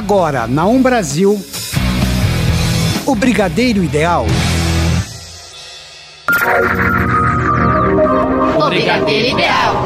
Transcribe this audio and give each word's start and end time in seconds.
Agora, 0.00 0.46
na 0.46 0.64
Um 0.64 0.80
Brasil, 0.80 1.38
o 3.04 3.14
Brigadeiro 3.14 3.84
Ideal. 3.84 4.24
O 8.56 8.68
Brigadeiro 8.70 9.38
Ideal. 9.38 9.84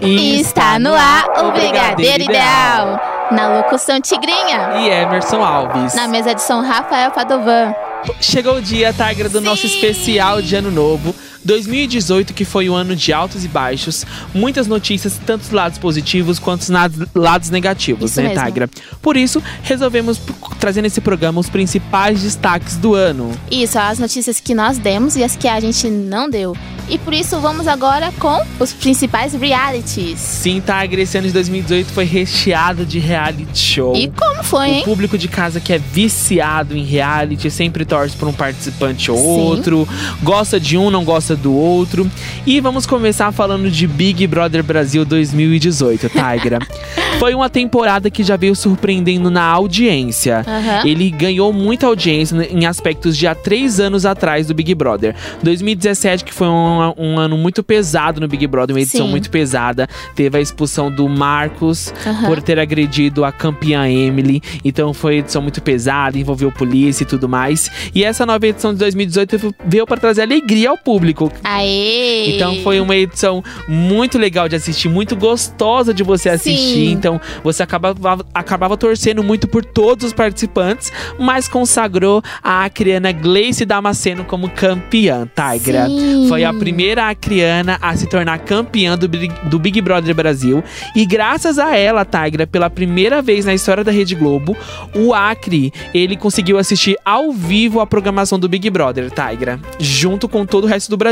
E 0.00 0.40
Está 0.40 0.78
no 0.78 0.94
ar 0.94 1.24
o 1.44 1.50
Brigadeiro 1.50 2.22
Ideal. 2.22 3.00
Na 3.32 3.48
locução 3.48 4.00
Tigrinha. 4.00 4.74
E 4.76 4.88
Emerson 4.90 5.42
Alves. 5.42 5.92
Na 5.92 6.06
mesa 6.06 6.32
de 6.36 6.40
som 6.40 6.60
Rafael 6.60 7.10
Padovan. 7.10 7.74
Chegou 8.20 8.54
o 8.58 8.62
dia, 8.62 8.92
Tigra, 8.92 9.28
do 9.28 9.40
nosso 9.40 9.62
Sim. 9.62 9.74
especial 9.74 10.40
de 10.40 10.54
ano 10.54 10.70
novo. 10.70 11.12
2018, 11.46 12.34
que 12.34 12.44
foi 12.44 12.68
o 12.68 12.74
ano 12.74 12.94
de 12.94 13.12
altos 13.12 13.44
e 13.44 13.48
baixos, 13.48 14.04
muitas 14.34 14.66
notícias, 14.66 15.18
tanto 15.24 15.42
os 15.42 15.50
lados 15.50 15.78
positivos 15.78 16.38
quanto 16.38 16.66
lados 17.14 17.50
negativos, 17.50 18.10
Isso 18.10 18.20
né, 18.20 18.28
mesmo. 18.28 18.44
Tigra? 18.44 18.70
Por 19.00 19.16
isso, 19.16 19.42
resolvemos 19.62 20.20
trazer 20.58 20.82
nesse 20.82 21.00
programa 21.00 21.40
os 21.40 21.48
principais 21.48 22.22
destaques 22.22 22.76
do 22.76 22.94
ano. 22.94 23.30
Isso, 23.50 23.78
as 23.78 23.98
notícias 23.98 24.40
que 24.40 24.54
nós 24.54 24.78
demos 24.78 25.16
e 25.16 25.22
as 25.22 25.36
que 25.36 25.46
a 25.48 25.60
gente 25.60 25.88
não 25.88 26.28
deu. 26.28 26.56
E 26.88 26.98
por 26.98 27.12
isso 27.12 27.40
vamos 27.40 27.66
agora 27.66 28.12
com 28.18 28.40
os 28.60 28.72
principais 28.72 29.32
realities. 29.32 30.20
Sim, 30.20 30.60
Tigra, 30.60 31.00
esse 31.00 31.18
ano 31.18 31.26
de 31.26 31.32
2018 31.32 31.92
foi 31.92 32.04
recheado 32.04 32.86
de 32.86 33.00
reality 33.00 33.58
show. 33.58 33.96
E 33.96 34.08
como 34.08 34.44
foi, 34.44 34.68
O 34.68 34.72
hein? 34.72 34.82
público 34.84 35.18
de 35.18 35.26
casa 35.26 35.58
que 35.60 35.72
é 35.72 35.78
viciado 35.78 36.76
em 36.76 36.84
reality 36.84 37.50
sempre 37.50 37.84
torce 37.84 38.16
por 38.16 38.28
um 38.28 38.32
participante 38.32 39.10
ou 39.10 39.16
Sim. 39.16 39.24
outro, 39.24 39.88
gosta 40.22 40.60
de 40.60 40.78
um, 40.78 40.88
não 40.90 41.04
gosta 41.04 41.35
do 41.36 41.52
outro. 41.54 42.10
E 42.46 42.60
vamos 42.60 42.86
começar 42.86 43.30
falando 43.32 43.70
de 43.70 43.86
Big 43.86 44.26
Brother 44.26 44.62
Brasil 44.62 45.04
2018, 45.04 46.08
Tigra. 46.08 46.58
Foi 47.18 47.34
uma 47.34 47.48
temporada 47.48 48.10
que 48.10 48.22
já 48.22 48.36
veio 48.36 48.54
surpreendendo 48.54 49.30
na 49.30 49.42
audiência. 49.42 50.44
Aham. 50.46 50.86
Ele 50.86 51.10
ganhou 51.10 51.52
muita 51.52 51.86
audiência 51.86 52.36
em 52.50 52.66
aspectos 52.66 53.16
de 53.16 53.26
há 53.26 53.34
três 53.34 53.80
anos 53.80 54.04
atrás 54.04 54.46
do 54.46 54.54
Big 54.54 54.74
Brother. 54.74 55.14
2017, 55.42 56.24
que 56.24 56.34
foi 56.34 56.46
um, 56.46 56.92
um 56.98 57.18
ano 57.18 57.38
muito 57.38 57.62
pesado 57.62 58.20
no 58.20 58.28
Big 58.28 58.46
Brother, 58.46 58.74
uma 58.76 58.80
edição 58.80 59.06
Sim. 59.06 59.10
muito 59.10 59.30
pesada. 59.30 59.88
Teve 60.14 60.36
a 60.36 60.40
expulsão 60.40 60.90
do 60.90 61.08
Marcos 61.08 61.92
Aham. 62.06 62.26
por 62.26 62.42
ter 62.42 62.58
agredido 62.58 63.24
a 63.24 63.32
campeã 63.32 63.88
Emily. 63.88 64.42
Então 64.64 64.92
foi 64.92 65.14
uma 65.14 65.20
edição 65.20 65.40
muito 65.40 65.62
pesada, 65.62 66.18
envolveu 66.18 66.52
polícia 66.52 67.02
e 67.02 67.06
tudo 67.06 67.28
mais. 67.28 67.70
E 67.94 68.04
essa 68.04 68.26
nova 68.26 68.46
edição 68.46 68.72
de 68.72 68.78
2018 68.78 69.54
veio 69.64 69.86
para 69.86 69.96
trazer 69.96 70.22
alegria 70.22 70.70
ao 70.70 70.78
público. 70.78 71.25
Aê! 71.42 72.34
Então 72.36 72.56
foi 72.62 72.80
uma 72.80 72.94
edição 72.96 73.42
muito 73.68 74.18
legal 74.18 74.48
de 74.48 74.56
assistir, 74.56 74.88
muito 74.88 75.14
gostosa 75.16 75.92
de 75.92 76.02
você 76.02 76.28
assistir. 76.28 76.56
Sim. 76.86 76.90
Então 76.92 77.20
você 77.42 77.62
acabava, 77.62 78.24
acabava 78.34 78.76
torcendo 78.76 79.22
muito 79.22 79.46
por 79.48 79.64
todos 79.64 80.06
os 80.06 80.12
participantes, 80.12 80.92
mas 81.18 81.48
consagrou 81.48 82.22
a 82.42 82.64
acriana 82.64 83.12
Gleice 83.12 83.64
Damasceno 83.64 84.24
como 84.24 84.48
campeã, 84.50 85.28
Tigra. 85.34 85.86
Sim. 85.86 86.26
Foi 86.28 86.44
a 86.44 86.52
primeira 86.52 87.08
acriana 87.08 87.78
a 87.80 87.94
se 87.96 88.06
tornar 88.06 88.38
campeã 88.40 88.96
do, 88.96 89.08
Big- 89.08 89.34
do 89.44 89.58
Big 89.58 89.80
Brother 89.80 90.14
Brasil. 90.14 90.62
E 90.94 91.04
graças 91.06 91.58
a 91.58 91.76
ela, 91.76 92.04
Tigra, 92.04 92.46
pela 92.46 92.68
primeira 92.70 93.22
vez 93.22 93.44
na 93.44 93.54
história 93.54 93.82
da 93.84 93.92
Rede 93.92 94.14
Globo, 94.14 94.56
o 94.94 95.14
Acre, 95.14 95.72
ele 95.94 96.16
conseguiu 96.16 96.58
assistir 96.58 96.96
ao 97.04 97.32
vivo 97.32 97.80
a 97.80 97.86
programação 97.86 98.38
do 98.38 98.48
Big 98.48 98.68
Brother, 98.70 99.10
Tigra. 99.10 99.60
Junto 99.78 100.28
com 100.28 100.44
todo 100.44 100.64
o 100.64 100.66
resto 100.66 100.90
do 100.90 100.96
Brasil, 100.96 101.05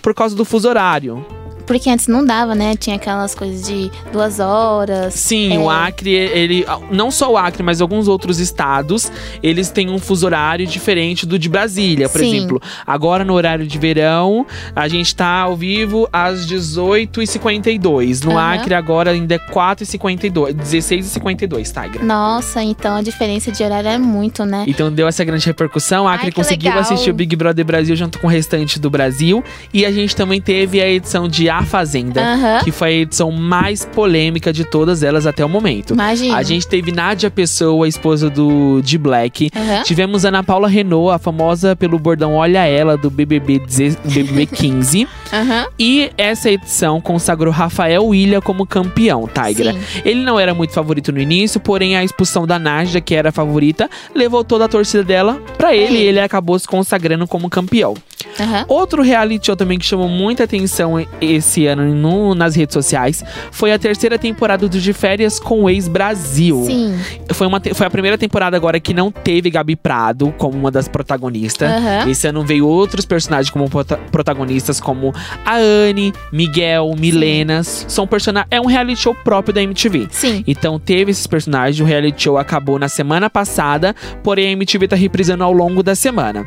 por 0.00 0.14
causa 0.14 0.34
do 0.34 0.44
fuso 0.44 0.68
horário. 0.68 1.24
Porque 1.66 1.88
antes 1.90 2.06
não 2.08 2.24
dava, 2.24 2.54
né? 2.54 2.74
Tinha 2.76 2.96
aquelas 2.96 3.34
coisas 3.34 3.66
de 3.66 3.90
duas 4.12 4.38
horas. 4.40 5.14
Sim, 5.14 5.54
É. 5.54 5.58
o 5.58 5.70
Acre, 5.70 6.10
ele. 6.12 6.66
Não 6.90 7.10
só 7.10 7.32
o 7.32 7.36
Acre, 7.36 7.62
mas 7.62 7.80
alguns 7.80 8.08
outros 8.08 8.38
estados, 8.38 9.10
eles 9.42 9.70
têm 9.70 9.90
um 9.90 9.98
fuso 9.98 10.26
horário 10.26 10.66
diferente 10.66 11.26
do 11.26 11.38
de 11.38 11.48
Brasília, 11.48 12.08
por 12.08 12.20
Sim. 12.20 12.36
exemplo. 12.36 12.62
Agora, 12.86 13.24
no 13.24 13.32
horário 13.34 13.66
de 13.66 13.78
verão, 13.78 14.46
a 14.74 14.88
gente 14.88 15.14
tá 15.14 15.40
ao 15.40 15.56
vivo 15.56 16.08
às 16.12 16.46
18h52. 16.46 18.22
No 18.24 18.32
Aham. 18.32 18.54
Acre, 18.54 18.74
agora 18.74 19.10
ainda 19.10 19.34
é 19.34 19.38
4h52. 19.38 20.54
16h52, 20.54 21.70
Tigra. 21.72 22.02
Nossa, 22.04 22.62
então 22.62 22.96
a 22.96 23.02
diferença 23.02 23.50
de 23.50 23.62
horário 23.62 23.88
é 23.88 23.98
muito, 23.98 24.44
né? 24.44 24.64
Então 24.66 24.90
deu 24.92 25.08
essa 25.08 25.24
grande 25.24 25.46
repercussão. 25.46 26.06
Ai, 26.06 26.16
Acre 26.16 26.30
que 26.30 26.36
conseguiu 26.36 26.70
legal. 26.70 26.82
assistir 26.82 27.10
o 27.10 27.14
Big 27.14 27.34
Brother 27.36 27.64
Brasil 27.64 27.94
junto 27.96 28.18
com 28.18 28.26
o 28.26 28.30
restante 28.30 28.78
do 28.78 28.90
Brasil. 28.90 29.42
E 29.72 29.84
a 29.84 29.90
gente 29.92 30.14
também 30.14 30.40
teve 30.40 30.80
a 30.80 30.88
edição 30.88 31.28
de 31.28 31.48
A 31.58 31.62
Fazenda, 31.64 32.20
Aham. 32.20 32.60
que 32.64 32.70
foi 32.72 32.88
a 32.88 32.92
edição 32.92 33.30
mais 33.30 33.84
polêmica 33.84 34.52
de 34.52 34.64
todas 34.64 35.02
elas 35.02 35.26
até 35.26 35.44
o 35.44 35.48
momento. 35.48 35.94
Imagina. 35.94 36.36
A 36.36 36.42
gente 36.42 36.66
teve 36.66 36.90
Nádia 36.92 37.30
Pessoa, 37.30 37.84
a 37.86 37.88
esposa 37.88 38.28
do 38.28 38.80
de 38.82 38.98
Black. 38.98 39.50
Aham. 39.54 39.82
Tivemos 39.84 40.24
Ana 40.24 40.42
Paula 40.42 40.68
Renault, 40.68 41.14
a 41.14 41.18
famosa 41.18 41.76
pelo 41.76 41.98
bordão 41.98 42.34
Olha 42.34 42.66
Ela, 42.66 42.96
do 42.96 43.08
BBB, 43.10 43.60
10 43.60 43.96
BBB 43.96 44.46
15. 44.46 45.06
Aham. 45.32 45.66
e 45.78 46.10
essa 46.16 46.50
edição 46.50 47.00
consagrou 47.00 47.52
Rafael 47.52 48.04
William 48.04 48.40
como 48.40 48.66
campeão, 48.66 49.28
Tigra. 49.28 49.72
Sim. 49.72 49.78
Ele 50.04 50.22
não 50.22 50.38
era 50.38 50.54
muito 50.54 50.72
favorito 50.72 51.10
no 51.12 51.20
início, 51.20 51.58
porém 51.60 51.96
a 51.96 52.04
expulsão 52.04 52.46
da 52.46 52.58
Nádia, 52.58 53.00
que 53.00 53.14
era 53.14 53.28
a 53.28 53.32
favorita, 53.32 53.88
levou 54.14 54.42
toda 54.44 54.64
a 54.64 54.68
torcida 54.68 55.02
dela 55.04 55.40
pra 55.56 55.74
ele 55.74 55.84
ele. 55.84 55.98
e 55.98 56.02
ele 56.06 56.20
acabou 56.20 56.58
se 56.58 56.66
consagrando 56.66 57.26
como 57.26 57.48
campeão. 57.50 57.94
Aham. 58.40 58.64
Outro 58.68 59.02
reality 59.02 59.46
show 59.46 59.56
também 59.56 59.78
que 59.78 59.84
chamou 59.86 60.08
muita 60.08 60.44
atenção 60.44 60.94
esse 61.20 61.66
ano 61.66 61.94
no- 61.94 62.34
nas 62.34 62.54
redes 62.56 62.74
sociais 62.74 63.22
foi 63.50 63.72
a 63.72 63.78
terceira 63.78 64.18
temporada 64.18 64.68
do 64.68 64.78
De 64.80 64.92
Férias 64.92 65.38
com 65.38 65.62
o 65.64 65.70
Ex 65.70 65.86
Brasil. 65.88 66.64
Sim. 66.66 66.98
Foi, 67.32 67.46
uma, 67.46 67.60
foi 67.74 67.86
a 67.86 67.90
primeira 67.90 68.18
temporada 68.18 68.56
agora 68.56 68.78
que 68.80 68.92
não 68.94 69.10
teve 69.10 69.50
Gabi 69.50 69.76
Prado 69.76 70.32
como 70.38 70.56
uma 70.58 70.70
das 70.70 70.88
protagonistas. 70.88 71.70
Aham. 71.70 72.10
Esse 72.10 72.26
ano 72.26 72.44
veio 72.44 72.66
outros 72.66 73.04
personagens 73.04 73.50
como 73.50 73.68
prota- 73.68 73.98
protagonistas, 74.10 74.80
como 74.80 75.12
a 75.44 75.56
Anne, 75.56 76.12
Miguel, 76.32 76.94
Milenas. 76.98 77.84
São 77.88 78.06
personagens. 78.06 78.48
É 78.50 78.60
um 78.60 78.66
reality 78.66 79.00
show 79.00 79.14
próprio 79.14 79.54
da 79.54 79.62
MTV. 79.62 80.08
Sim. 80.10 80.42
Então 80.46 80.78
teve 80.78 81.10
esses 81.10 81.26
personagens, 81.26 81.80
o 81.80 81.84
reality 81.84 82.22
show 82.24 82.38
acabou 82.38 82.78
na 82.78 82.88
semana 82.88 83.28
passada, 83.30 83.94
porém 84.22 84.48
a 84.48 84.50
MTV 84.52 84.88
tá 84.88 84.96
reprisando 84.96 85.44
ao 85.44 85.52
longo 85.52 85.82
da 85.82 85.94
semana. 85.94 86.44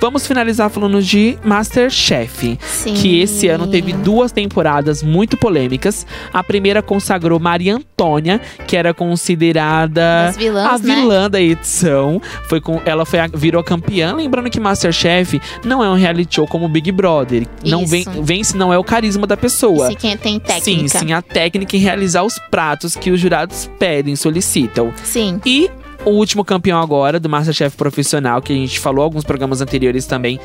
Vamos 0.00 0.26
finalizar 0.26 0.70
falando 0.70 1.02
de 1.02 1.25
Masterchef. 1.44 2.58
Sim. 2.60 2.94
Que 2.94 3.20
esse 3.20 3.48
ano 3.48 3.66
teve 3.66 3.92
duas 3.92 4.32
temporadas 4.32 5.02
muito 5.02 5.36
polêmicas. 5.36 6.06
A 6.32 6.42
primeira 6.44 6.82
consagrou 6.82 7.38
Maria 7.40 7.76
Antônia, 7.76 8.40
que 8.66 8.76
era 8.76 8.92
considerada 8.94 10.32
vilãs, 10.36 10.66
a 10.66 10.78
né? 10.86 10.94
vilã 10.94 11.30
da 11.30 11.40
edição. 11.40 12.20
Foi 12.48 12.60
com, 12.60 12.80
ela 12.84 13.04
foi 13.04 13.20
a- 13.20 13.26
virou 13.32 13.62
campeã. 13.62 14.14
Lembrando 14.14 14.50
que 14.50 14.60
Masterchef 14.60 15.40
não 15.64 15.82
é 15.82 15.88
um 15.88 15.94
reality 15.94 16.36
show 16.36 16.46
como 16.46 16.68
Big 16.68 16.90
Brother. 16.92 17.46
Não 17.64 17.82
Isso. 17.82 17.90
vem, 17.90 18.04
vence 18.22 18.56
não 18.56 18.72
é 18.72 18.78
o 18.78 18.84
carisma 18.84 19.26
da 19.26 19.36
pessoa. 19.36 19.88
Quem 19.94 20.16
tem 20.16 20.38
técnica. 20.38 20.60
Sim, 20.64 20.88
sim, 20.88 21.12
a 21.12 21.22
técnica 21.22 21.76
em 21.76 21.80
realizar 21.80 22.22
os 22.22 22.38
pratos 22.50 22.94
que 22.96 23.10
os 23.10 23.20
jurados 23.20 23.70
pedem, 23.78 24.14
solicitam. 24.16 24.92
Sim. 25.02 25.40
E 25.44 25.70
o 26.06 26.10
último 26.10 26.44
campeão 26.44 26.80
agora 26.80 27.20
do 27.20 27.28
Masterchef 27.28 27.76
profissional, 27.76 28.40
que 28.40 28.52
a 28.52 28.56
gente 28.56 28.78
falou 28.80 29.02
alguns 29.04 29.24
programas 29.24 29.60
anteriores 29.60 30.06
também. 30.06 30.40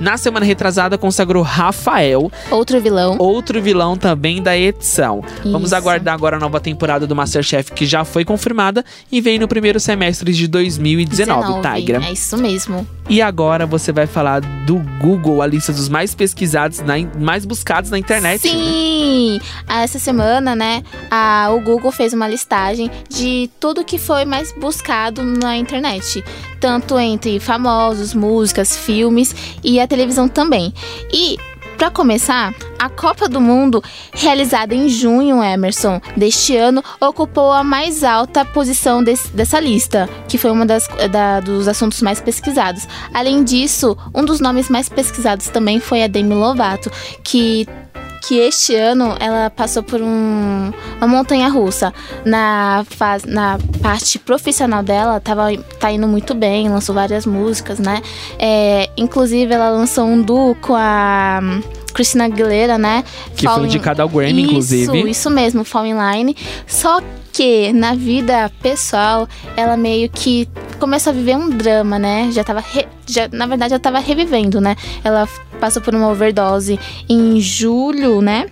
Na 0.00 0.16
semana 0.16 0.44
retrasada 0.44 0.98
consagrou 0.98 1.42
Rafael, 1.42 2.32
Outro 2.50 2.80
vilão. 2.80 3.16
outro 3.18 3.60
vilão 3.62 3.96
também 3.96 4.42
da 4.42 4.56
edição. 4.56 5.22
Vamos 5.44 5.66
Isso. 5.66 5.76
aguardar 5.76 6.14
agora 6.14 6.36
a 6.38 6.40
nova 6.40 6.58
temporada 6.58 7.06
do 7.06 7.14
Masterchef 7.14 7.70
que 7.72 7.86
já 7.86 8.04
foi 8.04 8.24
confirmada 8.24 8.84
e 9.12 9.20
vem 9.20 9.38
no 9.38 9.46
primeiro 9.46 9.78
semestre 9.78 10.32
de 10.32 10.48
2019, 10.48 11.60
19. 11.60 11.78
Tigra. 11.80 12.02
É 12.04 12.12
isso 12.12 12.36
mesmo. 12.38 12.86
E 13.08 13.20
agora 13.20 13.66
você 13.66 13.92
vai 13.92 14.06
falar 14.06 14.40
do 14.40 14.76
Google, 15.00 15.42
a 15.42 15.46
lista 15.46 15.72
dos 15.72 15.88
mais 15.88 16.14
pesquisados, 16.14 16.80
na 16.80 16.94
mais 17.18 17.44
buscados 17.44 17.90
na 17.90 17.98
internet. 17.98 18.46
né? 18.46 18.52
Sim! 18.52 19.40
Essa 19.68 19.98
semana, 19.98 20.54
né, 20.54 20.82
a, 21.10 21.50
o 21.52 21.60
Google 21.60 21.90
fez 21.90 22.12
uma 22.12 22.28
listagem 22.28 22.90
de 23.08 23.50
tudo 23.58 23.84
que 23.84 23.98
foi 23.98 24.24
mais 24.24 24.52
buscado 24.52 25.22
na 25.22 25.56
internet. 25.56 26.24
Tanto 26.60 26.98
entre 26.98 27.40
famosos, 27.40 28.14
músicas, 28.14 28.76
filmes 28.76 29.34
e 29.64 29.80
a 29.80 29.86
televisão 29.86 30.28
também. 30.28 30.72
E, 31.12 31.36
pra 31.76 31.90
começar, 31.90 32.54
a 32.78 32.88
Copa 32.88 33.28
do 33.28 33.40
Mundo, 33.40 33.82
realizada 34.12 34.74
em 34.74 34.88
junho, 34.88 35.42
Emerson, 35.42 36.00
deste 36.16 36.56
ano, 36.56 36.82
ocupou 37.00 37.52
a 37.52 37.64
mais 37.64 38.04
alta 38.04 38.44
posição 38.44 39.02
desse- 39.02 39.28
dessa 39.32 39.58
lista, 39.60 40.08
que 40.28 40.38
foi 40.38 40.50
das, 40.66 40.88
da- 41.10 41.40
dos 41.40 41.66
assuntos 41.68 42.00
mais 42.02 42.20
pesquisados. 42.20 42.86
Além 43.12 43.42
disso, 43.44 43.96
um 44.14 44.24
dos 44.24 44.40
nomes 44.40 44.68
mais 44.68 44.88
pesquisados 44.88 45.48
também 45.48 45.80
foi 45.80 46.02
a 46.02 46.06
Demi 46.06 46.34
Lovato, 46.34 46.90
que 47.22 47.66
que 48.26 48.38
este 48.38 48.74
ano 48.76 49.16
ela 49.18 49.50
passou 49.50 49.82
por 49.82 50.00
um- 50.00 50.72
uma 50.98 51.06
montanha 51.08 51.48
russa. 51.48 51.92
Na, 52.24 52.84
fase, 52.88 53.26
na 53.28 53.58
parte 53.82 54.18
profissional 54.18 54.82
dela, 54.82 55.18
tava, 55.20 55.48
tá 55.80 55.90
indo 55.90 56.06
muito 56.06 56.32
bem, 56.34 56.68
lançou 56.68 56.94
várias 56.94 57.26
músicas, 57.26 57.78
né? 57.78 58.00
É, 58.38 58.88
inclusive, 58.96 59.52
ela 59.52 59.70
lançou 59.70 60.04
um 60.06 60.22
duo 60.22 60.54
com 60.54 60.74
a 60.76 61.40
Christina 61.92 62.24
Aguilera, 62.24 62.78
né? 62.78 63.04
Que 63.36 63.44
Fall 63.44 63.56
foi 63.56 63.64
in- 63.64 63.66
indicada 63.66 64.02
ao 64.02 64.08
Grammy, 64.08 64.42
isso, 64.42 64.50
inclusive. 64.50 65.10
Isso 65.10 65.28
mesmo, 65.30 65.64
Fall 65.64 65.86
in 65.86 65.94
Line. 65.94 66.36
Só 66.66 67.00
que 67.32 67.72
na 67.72 67.94
vida 67.94 68.50
pessoal, 68.62 69.26
ela 69.56 69.76
meio 69.76 70.08
que 70.10 70.48
começou 70.78 71.10
a 71.12 71.14
viver 71.14 71.36
um 71.36 71.48
drama, 71.50 71.98
né? 71.98 72.28
Já 72.30 72.44
tava. 72.44 72.60
re- 72.60 72.86
já, 73.06 73.28
na 73.32 73.46
verdade, 73.46 73.70
já 73.70 73.78
tava 73.78 73.98
revivendo, 73.98 74.60
né? 74.60 74.76
Ela 75.02 75.26
passou 75.62 75.80
por 75.80 75.94
uma 75.94 76.08
overdose 76.08 76.76
em 77.08 77.40
julho, 77.40 78.20
né? 78.20 78.46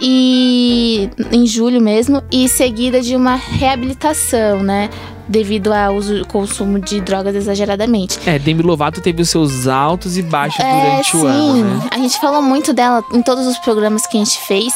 E. 0.00 1.10
Em 1.30 1.46
julho 1.46 1.78
mesmo. 1.78 2.22
E 2.32 2.48
seguida 2.48 3.02
de 3.02 3.14
uma 3.14 3.34
reabilitação, 3.34 4.62
né? 4.62 4.88
Devido 5.26 5.72
ao 5.72 5.94
uso, 5.96 6.24
consumo 6.26 6.78
de 6.78 7.00
drogas 7.00 7.34
exageradamente. 7.34 8.18
É, 8.26 8.38
Demi 8.38 8.62
Lovato 8.62 9.00
teve 9.00 9.22
os 9.22 9.30
seus 9.30 9.66
altos 9.66 10.18
e 10.18 10.22
baixos 10.22 10.60
É, 10.60 10.70
durante 10.90 11.10
sim. 11.12 11.16
o 11.16 11.26
ano, 11.26 11.64
né? 11.76 11.88
A 11.90 11.96
gente 11.96 12.18
falou 12.20 12.42
muito 12.42 12.72
dela 12.74 13.02
em 13.12 13.22
todos 13.22 13.46
os 13.46 13.56
programas 13.58 14.06
que 14.06 14.16
a 14.18 14.20
gente 14.24 14.38
fez. 14.46 14.72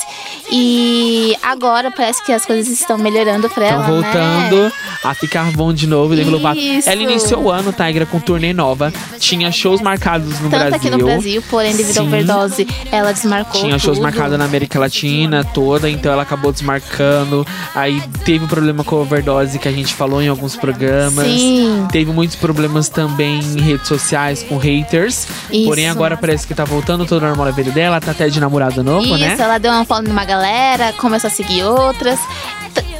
E 0.50 1.36
agora 1.42 1.90
parece 1.90 2.24
que 2.24 2.32
as 2.32 2.46
coisas 2.46 2.68
estão 2.72 2.96
melhorando 2.96 3.48
pra 3.50 3.64
Estão 3.68 3.82
ela. 3.84 3.92
voltando 3.92 4.62
Né? 4.64 4.72
a 5.04 5.14
ficar 5.14 5.52
bom 5.52 5.72
de 5.72 5.86
novo, 5.86 6.16
Demi 6.16 6.30
Lovato. 6.30 6.58
Isso. 6.58 6.88
Ela 6.88 7.02
iniciou 7.02 7.44
o 7.44 7.50
ano, 7.50 7.72
Tigra, 7.72 8.06
com 8.06 8.18
turnê 8.18 8.52
nova. 8.52 8.92
Tinha 9.18 9.52
shows 9.52 9.80
marcados 9.82 10.40
no 10.40 10.48
Tanto 10.48 10.50
Brasil. 10.50 10.76
aqui 10.76 10.90
no 10.90 11.04
Brasil, 11.04 11.42
porém, 11.50 11.76
devido 11.76 11.98
à 11.98 12.02
overdose, 12.02 12.66
ela 12.90 13.12
desmarcou. 13.12 13.60
Tinha 13.60 13.78
shows 13.78 13.98
tudo. 13.98 14.02
marcados 14.02 14.38
na 14.38 14.44
América 14.46 14.78
Latina 14.78 15.44
toda, 15.44 15.90
então 15.90 16.10
ela 16.12 16.22
acabou 16.22 16.52
desmarcando. 16.52 17.46
Aí 17.74 18.02
teve 18.24 18.44
um 18.44 18.48
problema 18.48 18.82
com 18.82 18.96
a 18.96 19.00
overdose 19.00 19.58
que 19.58 19.68
a 19.68 19.72
gente 19.72 19.92
falou 19.94 20.22
em 20.22 20.28
alguns 20.38 20.56
programas. 20.56 21.26
Sim. 21.26 21.86
Teve 21.90 22.10
muitos 22.12 22.36
problemas 22.36 22.88
também 22.88 23.40
em 23.40 23.60
redes 23.60 23.86
sociais 23.88 24.42
com 24.42 24.56
haters. 24.56 25.26
Isso. 25.50 25.64
Porém, 25.66 25.88
agora 25.88 26.16
parece 26.16 26.46
que 26.46 26.54
tá 26.54 26.64
voltando 26.64 27.04
todo 27.04 27.20
normal 27.22 27.46
na 27.46 27.52
vida 27.52 27.70
dela. 27.72 28.00
Tá 28.00 28.12
até 28.12 28.28
de 28.28 28.40
namorado 28.40 28.82
novo, 28.82 29.04
Isso, 29.06 29.18
né? 29.18 29.36
ela 29.38 29.58
deu 29.58 29.72
uma 29.72 29.84
follow 29.84 30.04
numa 30.04 30.24
galera, 30.24 30.92
começou 30.94 31.28
a 31.28 31.30
seguir 31.30 31.64
outras. 31.64 32.18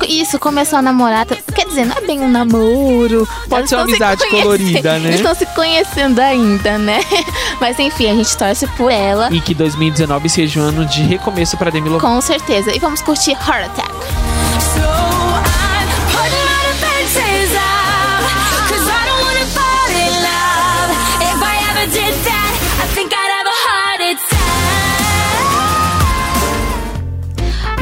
Isso, 0.08 0.38
começou 0.38 0.79
a 0.79 0.82
namorar. 0.82 1.26
Quer 1.26 1.67
dizer, 1.67 1.85
não 1.85 1.96
é 1.96 2.00
bem 2.00 2.20
um 2.20 2.31
namoro. 2.31 3.29
Pode 3.49 3.69
ser 3.69 3.76
uma 3.76 3.85
se 3.85 3.90
amizade 3.90 4.20
conhecendo- 4.23 4.43
colorida, 4.43 4.99
né? 5.00 5.11
Estão 5.14 5.35
se 5.35 5.46
conhecendo 5.46 6.19
ainda, 6.20 6.79
né? 6.79 7.00
Mas 7.61 7.79
enfim, 7.79 8.11
a 8.11 8.14
gente 8.14 8.37
torce 8.37 8.67
por 8.69 8.90
ela. 8.90 9.29
E 9.32 9.40
que 9.40 9.55
2019 9.55 10.29
seja 10.29 10.61
um 10.61 10.62
ano 10.64 10.87
de 10.87 11.02
recomeço 11.02 11.56
pra 11.56 11.70
Demi 11.70 11.88
Lovato. 11.88 12.12
Com 12.12 12.20
certeza. 12.20 12.75
E 12.75 12.79
vamos 12.79 13.02
curtir 13.02 13.32
Heart 13.32 13.67
Attack. 13.67 14.27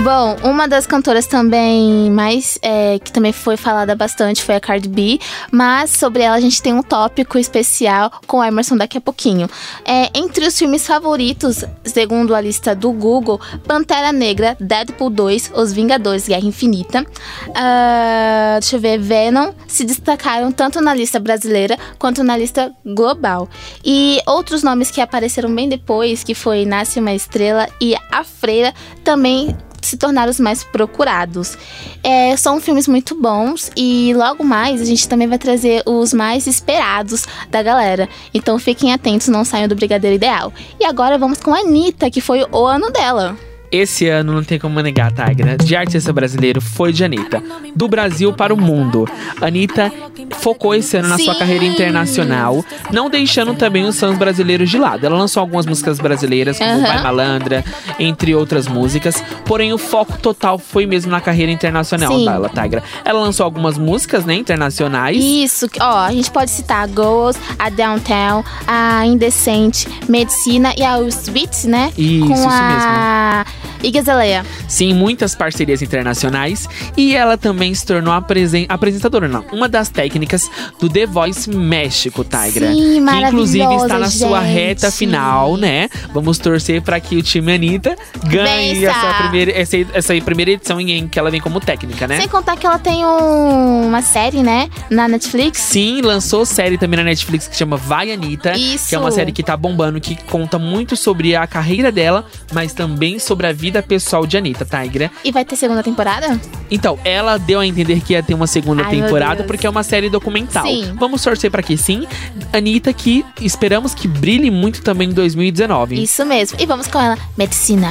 Bom, 0.06 0.36
uma 0.44 0.68
das 0.68 0.86
cantoras 0.86 1.26
também 1.26 2.12
mais 2.12 2.60
é, 2.62 2.96
que 3.00 3.10
também 3.10 3.32
foi 3.32 3.56
falada 3.56 3.92
bastante 3.96 4.40
foi 4.40 4.54
a 4.54 4.60
Cardi 4.60 4.88
B, 4.88 5.18
mas 5.50 5.90
sobre 5.90 6.22
ela 6.22 6.36
a 6.36 6.40
gente 6.40 6.62
tem 6.62 6.72
um 6.72 6.80
tópico 6.80 7.36
especial 7.36 8.12
com 8.24 8.36
o 8.36 8.44
Emerson 8.44 8.76
daqui 8.76 8.98
a 8.98 9.00
pouquinho. 9.00 9.50
É, 9.84 10.08
entre 10.16 10.46
os 10.46 10.56
filmes 10.56 10.86
favoritos, 10.86 11.64
segundo 11.82 12.36
a 12.36 12.40
lista 12.40 12.72
do 12.72 12.92
Google, 12.92 13.40
Pantera 13.66 14.12
Negra, 14.12 14.56
Deadpool 14.60 15.10
2, 15.10 15.50
Os 15.56 15.72
Vingadores, 15.72 16.28
Guerra 16.28 16.46
Infinita, 16.46 17.04
ah, 17.52 18.58
deixa 18.60 18.76
eu 18.76 18.80
ver, 18.80 19.00
Venom, 19.00 19.54
se 19.66 19.84
destacaram 19.84 20.52
tanto 20.52 20.80
na 20.80 20.94
lista 20.94 21.18
brasileira 21.18 21.76
quanto 21.98 22.22
na 22.22 22.36
lista 22.36 22.72
global. 22.84 23.48
E 23.84 24.20
outros 24.24 24.62
nomes 24.62 24.88
que 24.88 25.00
apareceram 25.00 25.52
bem 25.52 25.68
depois, 25.68 26.22
que 26.22 26.32
foi 26.32 26.64
Nasce 26.64 27.00
uma 27.00 27.12
Estrela 27.12 27.68
e 27.80 27.96
A 28.12 28.22
Freira, 28.22 28.72
também 29.02 29.56
se 29.82 29.96
tornaram 29.96 30.30
os 30.30 30.40
mais 30.40 30.64
procurados. 30.64 31.56
É, 32.02 32.36
são 32.36 32.60
filmes 32.60 32.88
muito 32.88 33.14
bons 33.14 33.70
e 33.76 34.12
logo 34.14 34.44
mais 34.44 34.80
a 34.80 34.84
gente 34.84 35.08
também 35.08 35.28
vai 35.28 35.38
trazer 35.38 35.82
os 35.86 36.12
mais 36.12 36.46
esperados 36.46 37.26
da 37.50 37.62
galera. 37.62 38.08
Então 38.32 38.58
fiquem 38.58 38.92
atentos, 38.92 39.28
não 39.28 39.44
saiam 39.44 39.68
do 39.68 39.76
Brigadeiro 39.76 40.16
Ideal. 40.16 40.52
E 40.80 40.84
agora 40.84 41.18
vamos 41.18 41.40
com 41.40 41.54
a 41.54 41.60
Anitta, 41.60 42.10
que 42.10 42.20
foi 42.20 42.44
o 42.50 42.66
ano 42.66 42.90
dela. 42.90 43.36
Esse 43.70 44.08
ano 44.08 44.32
não 44.32 44.44
tem 44.44 44.58
como 44.58 44.80
negar, 44.80 45.12
Tigra. 45.12 45.56
De 45.56 45.74
artista 45.76 46.12
brasileiro 46.12 46.60
foi 46.60 46.92
de 46.92 47.04
Anitta. 47.04 47.42
Do 47.74 47.88
Brasil 47.88 48.32
para 48.32 48.54
o 48.54 48.56
mundo. 48.56 49.08
Anitta 49.40 49.92
focou 50.30 50.74
esse 50.74 50.96
ano 50.96 51.08
na 51.08 51.18
sua 51.18 51.34
Sim. 51.34 51.38
carreira 51.38 51.64
internacional, 51.64 52.64
não 52.92 53.08
deixando 53.10 53.54
também 53.54 53.84
os 53.84 53.98
fãs 53.98 54.16
brasileiros 54.16 54.70
de 54.70 54.78
lado. 54.78 55.04
Ela 55.04 55.16
lançou 55.16 55.40
algumas 55.40 55.66
músicas 55.66 55.98
brasileiras, 55.98 56.58
como 56.58 56.70
Aham. 56.70 56.82
Vai 56.82 57.02
Malandra, 57.02 57.64
entre 57.98 58.34
outras 58.34 58.66
músicas. 58.66 59.22
Porém, 59.44 59.72
o 59.72 59.78
foco 59.78 60.18
total 60.18 60.58
foi 60.58 60.86
mesmo 60.86 61.10
na 61.10 61.20
carreira 61.20 61.52
internacional 61.52 62.12
Sim. 62.12 62.24
dela, 62.24 62.48
Tigra. 62.48 62.82
Ela 63.04 63.20
lançou 63.20 63.44
algumas 63.44 63.78
músicas, 63.78 64.24
né, 64.24 64.34
internacionais. 64.34 65.16
Isso, 65.22 65.68
ó, 65.80 65.98
a 65.98 66.12
gente 66.12 66.30
pode 66.30 66.50
citar 66.50 66.84
a 66.84 66.86
Goals, 66.86 67.36
a 67.58 67.68
Downtown, 67.68 68.44
a 68.66 69.06
Indecente, 69.06 69.86
Medicina 70.08 70.74
e 70.76 70.82
a 70.82 71.00
Sweet, 71.00 71.66
né? 71.66 71.92
Isso, 71.96 72.26
com 72.26 72.34
isso 72.34 72.46
a 72.48 73.44
Igazaleia. 73.82 74.44
Sim, 74.68 74.94
muitas 74.94 75.34
parcerias 75.34 75.82
internacionais. 75.82 76.68
E 76.96 77.14
ela 77.14 77.36
também 77.36 77.74
se 77.74 77.84
tornou 77.86 78.12
apresen- 78.12 78.66
apresentadora, 78.68 79.28
não. 79.28 79.44
Uma 79.52 79.68
das 79.68 79.88
técnicas 79.88 80.50
do 80.80 80.88
The 80.88 81.06
Voice 81.06 81.48
México, 81.50 82.24
Tigra. 82.24 82.72
Sim, 82.72 83.04
que 83.04 83.26
inclusive 83.26 83.74
está 83.76 83.98
na 83.98 84.10
sua 84.10 84.40
gente. 84.42 84.52
reta 84.54 84.90
final, 84.90 85.56
né? 85.56 85.88
Vamos 86.12 86.38
torcer 86.38 86.82
para 86.82 86.98
que 87.00 87.16
o 87.16 87.22
time 87.22 87.54
Anitta 87.54 87.96
ganhe 88.26 88.80
Vença. 88.80 88.90
essa 88.96 89.14
primeira, 89.22 89.52
essa, 89.52 89.76
essa 89.92 90.14
primeira 90.24 90.50
edição 90.52 90.80
em, 90.80 90.92
em 90.92 91.08
que 91.08 91.18
ela 91.18 91.30
vem 91.30 91.40
como 91.40 91.60
técnica, 91.60 92.06
né? 92.06 92.18
Sem 92.18 92.28
contar 92.28 92.56
que 92.56 92.66
ela 92.66 92.78
tem 92.78 93.04
um- 93.04 93.86
uma 93.86 94.02
série, 94.02 94.42
né? 94.42 94.68
Na 94.90 95.06
Netflix. 95.08 95.58
Sim, 95.60 96.00
lançou 96.02 96.44
série 96.46 96.78
também 96.78 96.96
na 96.98 97.04
Netflix 97.04 97.46
que 97.48 97.56
chama 97.56 97.76
Vai 97.76 98.10
Anitta. 98.12 98.52
Isso. 98.56 98.88
Que 98.88 98.94
é 98.94 98.98
uma 98.98 99.10
série 99.10 99.32
que 99.32 99.42
tá 99.42 99.56
bombando, 99.56 100.00
que 100.00 100.16
conta 100.24 100.58
muito 100.58 100.96
sobre 100.96 101.34
a 101.36 101.46
carreira 101.46 101.90
dela, 101.92 102.24
mas 102.52 102.72
também 102.72 103.18
sobre 103.18 103.46
a 103.46 103.52
vida 103.52 103.65
pessoal 103.82 104.26
de 104.26 104.36
Anitta, 104.36 104.64
Tigra. 104.64 105.10
E 105.24 105.32
vai 105.32 105.44
ter 105.44 105.56
segunda 105.56 105.82
temporada? 105.82 106.40
Então, 106.70 106.98
ela 107.04 107.38
deu 107.38 107.60
a 107.60 107.66
entender 107.66 108.00
que 108.00 108.12
ia 108.12 108.22
ter 108.22 108.34
uma 108.34 108.46
segunda 108.46 108.84
Ai, 108.84 108.90
temporada 108.90 109.44
porque 109.44 109.66
é 109.66 109.70
uma 109.70 109.82
série 109.82 110.08
documental. 110.08 110.66
Sim. 110.66 110.94
Vamos 110.98 111.22
torcer 111.22 111.50
pra 111.50 111.62
que 111.62 111.76
sim. 111.76 112.06
Anitta, 112.52 112.92
que 112.92 113.24
esperamos 113.40 113.94
que 113.94 114.08
brilhe 114.08 114.50
muito 114.50 114.82
também 114.82 115.10
em 115.10 115.12
2019. 115.12 116.02
Isso 116.02 116.24
mesmo. 116.24 116.58
E 116.60 116.66
vamos 116.66 116.86
com 116.86 117.00
ela, 117.00 117.18
Medicina. 117.36 117.90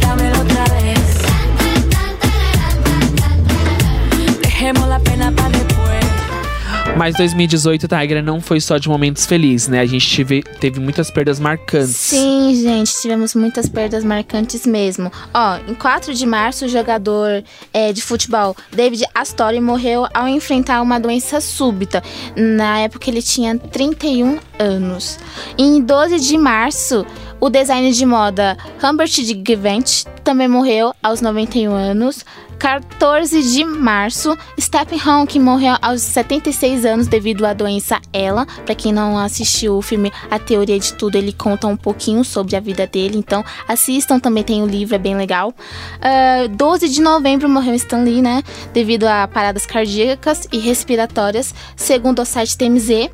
Dámelo 0.00 0.40
otra 0.40 0.64
vez. 0.74 0.98
Dejemos 4.40 4.88
la 4.88 4.98
para. 4.98 5.03
Mas 6.96 7.16
2018, 7.16 7.88
Tigra, 7.88 8.22
não 8.22 8.40
foi 8.40 8.60
só 8.60 8.78
de 8.78 8.88
momentos 8.88 9.26
felizes, 9.26 9.66
né? 9.66 9.80
A 9.80 9.86
gente 9.86 10.06
tive, 10.06 10.42
teve 10.60 10.78
muitas 10.78 11.10
perdas 11.10 11.40
marcantes. 11.40 11.96
Sim, 11.96 12.54
gente, 12.54 12.94
tivemos 13.00 13.34
muitas 13.34 13.68
perdas 13.68 14.04
marcantes 14.04 14.64
mesmo. 14.64 15.10
Ó, 15.34 15.58
em 15.68 15.74
4 15.74 16.14
de 16.14 16.24
março, 16.24 16.66
o 16.66 16.68
jogador 16.68 17.42
é, 17.72 17.92
de 17.92 18.00
futebol 18.00 18.56
David 18.70 19.04
Astori 19.12 19.60
morreu 19.60 20.06
ao 20.14 20.28
enfrentar 20.28 20.80
uma 20.82 21.00
doença 21.00 21.40
súbita. 21.40 22.00
Na 22.36 22.78
época 22.78 23.10
ele 23.10 23.20
tinha 23.22 23.58
31 23.58 24.38
anos. 24.58 25.18
Em 25.58 25.82
12 25.82 26.20
de 26.20 26.38
março, 26.38 27.04
o 27.44 27.50
designer 27.50 27.92
de 27.92 28.06
moda 28.06 28.56
Humbert 28.82 29.10
de 29.10 29.42
Givenchy 29.46 30.06
também 30.24 30.48
morreu 30.48 30.94
aos 31.02 31.20
91 31.20 31.74
anos. 31.74 32.24
14 32.58 33.42
de 33.42 33.64
março, 33.64 34.34
Stephen 34.58 34.98
Hawking 34.98 35.40
morreu 35.40 35.76
aos 35.82 36.00
76 36.00 36.86
anos 36.86 37.06
devido 37.06 37.44
à 37.44 37.52
doença 37.52 38.00
Ela. 38.14 38.46
Pra 38.64 38.74
quem 38.74 38.94
não 38.94 39.18
assistiu 39.18 39.76
o 39.76 39.82
filme 39.82 40.10
A 40.30 40.38
Teoria 40.38 40.78
de 40.78 40.94
Tudo, 40.94 41.16
ele 41.16 41.34
conta 41.34 41.66
um 41.66 41.76
pouquinho 41.76 42.24
sobre 42.24 42.56
a 42.56 42.60
vida 42.60 42.86
dele, 42.86 43.18
então 43.18 43.44
assistam, 43.68 44.18
também 44.18 44.42
tem 44.42 44.62
o 44.62 44.66
livro, 44.66 44.94
é 44.94 44.98
bem 44.98 45.14
legal. 45.14 45.52
Ah, 46.00 46.46
12 46.48 46.88
de 46.88 47.02
novembro 47.02 47.46
morreu 47.46 47.74
Stan 47.74 48.02
Lee, 48.02 48.22
né? 48.22 48.42
Devido 48.72 49.04
a 49.04 49.28
paradas 49.28 49.66
cardíacas 49.66 50.48
e 50.50 50.58
respiratórias, 50.58 51.54
segundo 51.76 52.22
o 52.22 52.24
site 52.24 52.56
TMZ. 52.56 53.10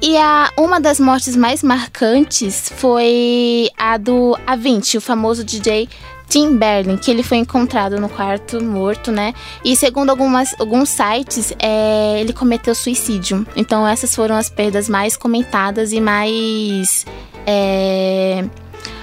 E 0.00 0.16
a, 0.16 0.50
uma 0.58 0.80
das 0.80 1.00
mortes 1.00 1.34
mais 1.34 1.62
marcantes 1.62 2.70
foi 2.76 3.70
a 3.76 3.96
do 3.96 4.36
Avicii, 4.46 4.98
o 4.98 5.00
famoso 5.00 5.42
DJ 5.42 5.88
Tim 6.28 6.56
Berlin, 6.56 6.96
que 6.96 7.10
ele 7.10 7.22
foi 7.22 7.38
encontrado 7.38 8.00
no 8.00 8.08
quarto 8.08 8.62
morto, 8.62 9.12
né? 9.12 9.32
E 9.64 9.76
segundo 9.76 10.10
algumas, 10.10 10.54
alguns 10.60 10.88
sites, 10.88 11.52
é, 11.58 12.20
ele 12.20 12.32
cometeu 12.32 12.74
suicídio. 12.74 13.46
Então 13.56 13.86
essas 13.86 14.14
foram 14.14 14.36
as 14.36 14.50
perdas 14.50 14.88
mais 14.88 15.16
comentadas 15.16 15.92
e 15.92 16.00
mais 16.00 17.06
é, 17.46 18.44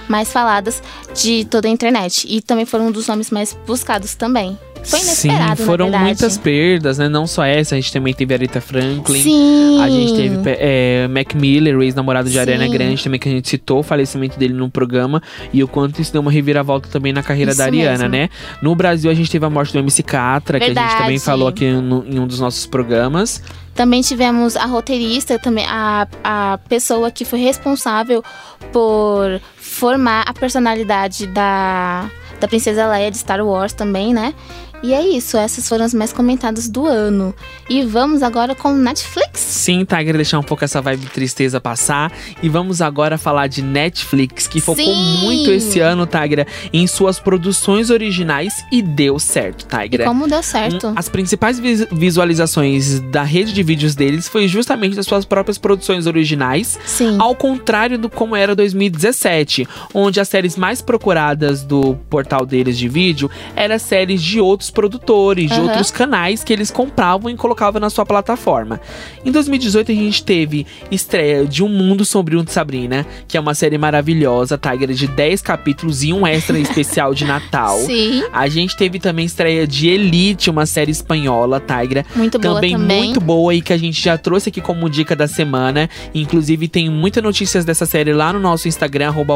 mais 0.06 0.30
faladas 0.30 0.82
de 1.14 1.44
toda 1.46 1.66
a 1.66 1.70
internet. 1.70 2.26
E 2.28 2.40
também 2.40 2.66
foram 2.66 2.88
um 2.88 2.92
dos 2.92 3.08
nomes 3.08 3.30
mais 3.30 3.56
buscados 3.66 4.14
também. 4.14 4.58
Foi 4.84 5.00
inesperado, 5.00 5.56
Sim, 5.56 5.64
foram 5.66 5.84
verdade. 5.86 6.04
muitas 6.04 6.38
perdas, 6.38 6.98
né? 6.98 7.08
Não 7.08 7.26
só 7.26 7.44
essa, 7.44 7.74
a 7.74 7.80
gente 7.80 7.92
também 7.92 8.12
teve 8.12 8.34
Aretha 8.34 8.60
Franklin. 8.60 9.22
Sim. 9.22 9.80
A 9.80 9.88
gente 9.88 10.14
teve 10.14 10.36
é, 10.46 11.08
Mac 11.08 11.34
Miller, 11.34 11.80
ex-namorado 11.80 12.28
de 12.28 12.34
Sim. 12.34 12.40
Ariana 12.40 12.68
Grande, 12.68 13.02
também 13.02 13.18
que 13.18 13.28
a 13.28 13.32
gente 13.32 13.48
citou 13.48 13.80
o 13.80 13.82
falecimento 13.82 14.38
dele 14.38 14.52
no 14.54 14.70
programa 14.70 15.22
e 15.52 15.62
o 15.64 15.68
quanto 15.68 16.00
isso 16.02 16.12
deu 16.12 16.20
uma 16.20 16.30
reviravolta 16.30 16.88
também 16.88 17.12
na 17.12 17.22
carreira 17.22 17.50
Isso 17.52 17.58
da 17.58 17.64
Ariana, 17.64 18.08
mesmo. 18.08 18.10
né? 18.10 18.28
No 18.62 18.74
Brasil, 18.74 19.10
a 19.10 19.14
gente 19.14 19.30
teve 19.30 19.44
a 19.46 19.50
morte 19.50 19.72
do 19.72 19.78
MC 19.78 20.02
Catra, 20.02 20.58
que 20.58 20.64
a 20.64 20.68
gente 20.68 20.76
Verdade. 20.76 21.02
também 21.02 21.18
falou 21.18 21.48
aqui 21.48 21.70
no- 21.70 22.04
em 22.06 22.18
um 22.18 22.26
dos 22.26 22.38
nossos 22.40 22.66
programas. 22.66 23.42
Também 23.74 24.02
tivemos 24.02 24.54
a 24.56 24.66
roteirista, 24.66 25.38
também 25.38 25.64
a, 25.66 26.06
a 26.22 26.58
pessoa 26.68 27.10
que 27.10 27.24
foi 27.24 27.40
responsável 27.40 28.22
por 28.72 29.40
formar 29.56 30.22
a 30.28 30.32
personalidade 30.32 31.26
da, 31.26 32.08
da 32.40 32.46
Princesa 32.46 32.86
Leia 32.86 33.10
de 33.10 33.18
Star 33.18 33.44
Wars 33.44 33.72
também, 33.72 34.14
né? 34.14 34.32
E 34.82 34.92
é 34.92 35.00
isso, 35.06 35.36
essas 35.38 35.66
foram 35.68 35.84
as 35.84 35.94
mais 35.94 36.12
comentadas 36.12 36.68
do 36.68 36.86
ano. 36.86 37.34
E 37.70 37.82
vamos 37.82 38.22
agora 38.22 38.54
com 38.54 38.72
Netflix. 38.74 39.40
Sim, 39.40 39.84
Tiger, 39.84 40.14
deixar 40.16 40.38
um 40.38 40.42
pouco 40.42 40.62
essa 40.62 40.82
vibe 40.82 41.00
de 41.00 41.06
tristeza 41.10 41.58
passar. 41.60 42.12
E 42.42 42.48
vamos 42.50 42.82
agora 42.82 43.16
falar 43.16 43.46
de 43.46 43.62
Netflix, 43.62 44.46
que 44.46 44.60
focou 44.60 44.84
Sim. 44.84 45.22
muito 45.22 45.50
esse 45.50 45.80
ano, 45.80 46.06
Tigra, 46.06 46.46
em 46.70 46.86
suas 46.86 47.18
produções 47.18 47.88
originais 47.88 48.62
e 48.70 48.82
deu 48.82 49.18
certo, 49.18 49.66
Tigra. 49.66 50.04
Como 50.04 50.28
deu 50.28 50.42
certo. 50.42 50.92
As 50.94 51.08
principais 51.08 51.58
vis- 51.58 51.86
visualizações 51.90 53.00
da 53.10 53.22
rede 53.22 53.54
de 53.54 53.62
vídeos 53.62 53.94
deles 53.94 54.28
foi 54.28 54.46
justamente 54.48 54.96
das 54.96 55.06
suas 55.06 55.24
próprias 55.24 55.56
produções 55.56 56.06
originais, 56.06 56.78
Sim. 56.84 57.16
ao 57.18 57.34
contrário 57.34 57.96
do 57.96 58.10
como 58.10 58.36
era 58.36 58.54
2017, 58.54 59.66
onde 59.94 60.20
as 60.20 60.28
séries 60.28 60.56
mais 60.56 60.82
procuradas 60.82 61.62
do 61.62 61.94
portal 62.10 62.44
deles 62.44 62.76
de 62.76 62.88
vídeo 62.88 63.30
eram 63.56 63.78
séries 63.78 64.22
de 64.22 64.40
outros 64.40 64.70
produtores, 64.74 65.48
de 65.48 65.54
Aham. 65.54 65.62
outros 65.68 65.90
canais 65.90 66.42
que 66.44 66.52
eles 66.52 66.70
compravam 66.70 67.30
e 67.30 67.36
colocavam 67.36 67.80
na 67.80 67.88
sua 67.88 68.04
plataforma. 68.04 68.80
Em 69.24 69.30
2018 69.30 69.92
a 69.92 69.94
gente 69.94 70.22
teve 70.24 70.66
estreia 70.90 71.46
de 71.46 71.62
Um 71.62 71.68
Mundo 71.68 72.04
Sombrio 72.04 72.42
de 72.44 72.50
Sabrina, 72.52 73.06
que 73.28 73.36
é 73.36 73.40
uma 73.40 73.54
série 73.54 73.78
maravilhosa, 73.78 74.58
Tiger, 74.58 74.92
de 74.92 75.06
10 75.06 75.40
capítulos 75.40 76.02
e 76.02 76.12
um 76.12 76.26
extra 76.26 76.58
especial 76.58 77.14
de 77.14 77.24
Natal. 77.24 77.78
Sim, 77.86 78.24
A 78.32 78.48
gente 78.48 78.76
teve 78.76 78.98
também 78.98 79.24
estreia 79.24 79.66
de 79.66 79.88
Elite, 79.88 80.50
uma 80.50 80.66
série 80.66 80.90
espanhola, 80.90 81.60
Tigra. 81.60 82.04
muito 82.16 82.38
boa 82.38 82.54
Também, 82.56 82.72
também. 82.72 83.04
muito 83.04 83.20
boa 83.20 83.54
e 83.54 83.62
que 83.62 83.72
a 83.72 83.78
gente 83.78 84.02
já 84.02 84.18
trouxe 84.18 84.48
aqui 84.48 84.60
como 84.60 84.90
dica 84.90 85.14
da 85.14 85.28
semana. 85.28 85.88
Inclusive, 86.14 86.66
tem 86.68 86.90
muitas 86.90 87.22
notícias 87.22 87.64
dessa 87.64 87.86
série 87.86 88.12
lá 88.12 88.32
no 88.32 88.40
nosso 88.40 88.66
Instagram, 88.66 89.08
arroba. 89.08 89.34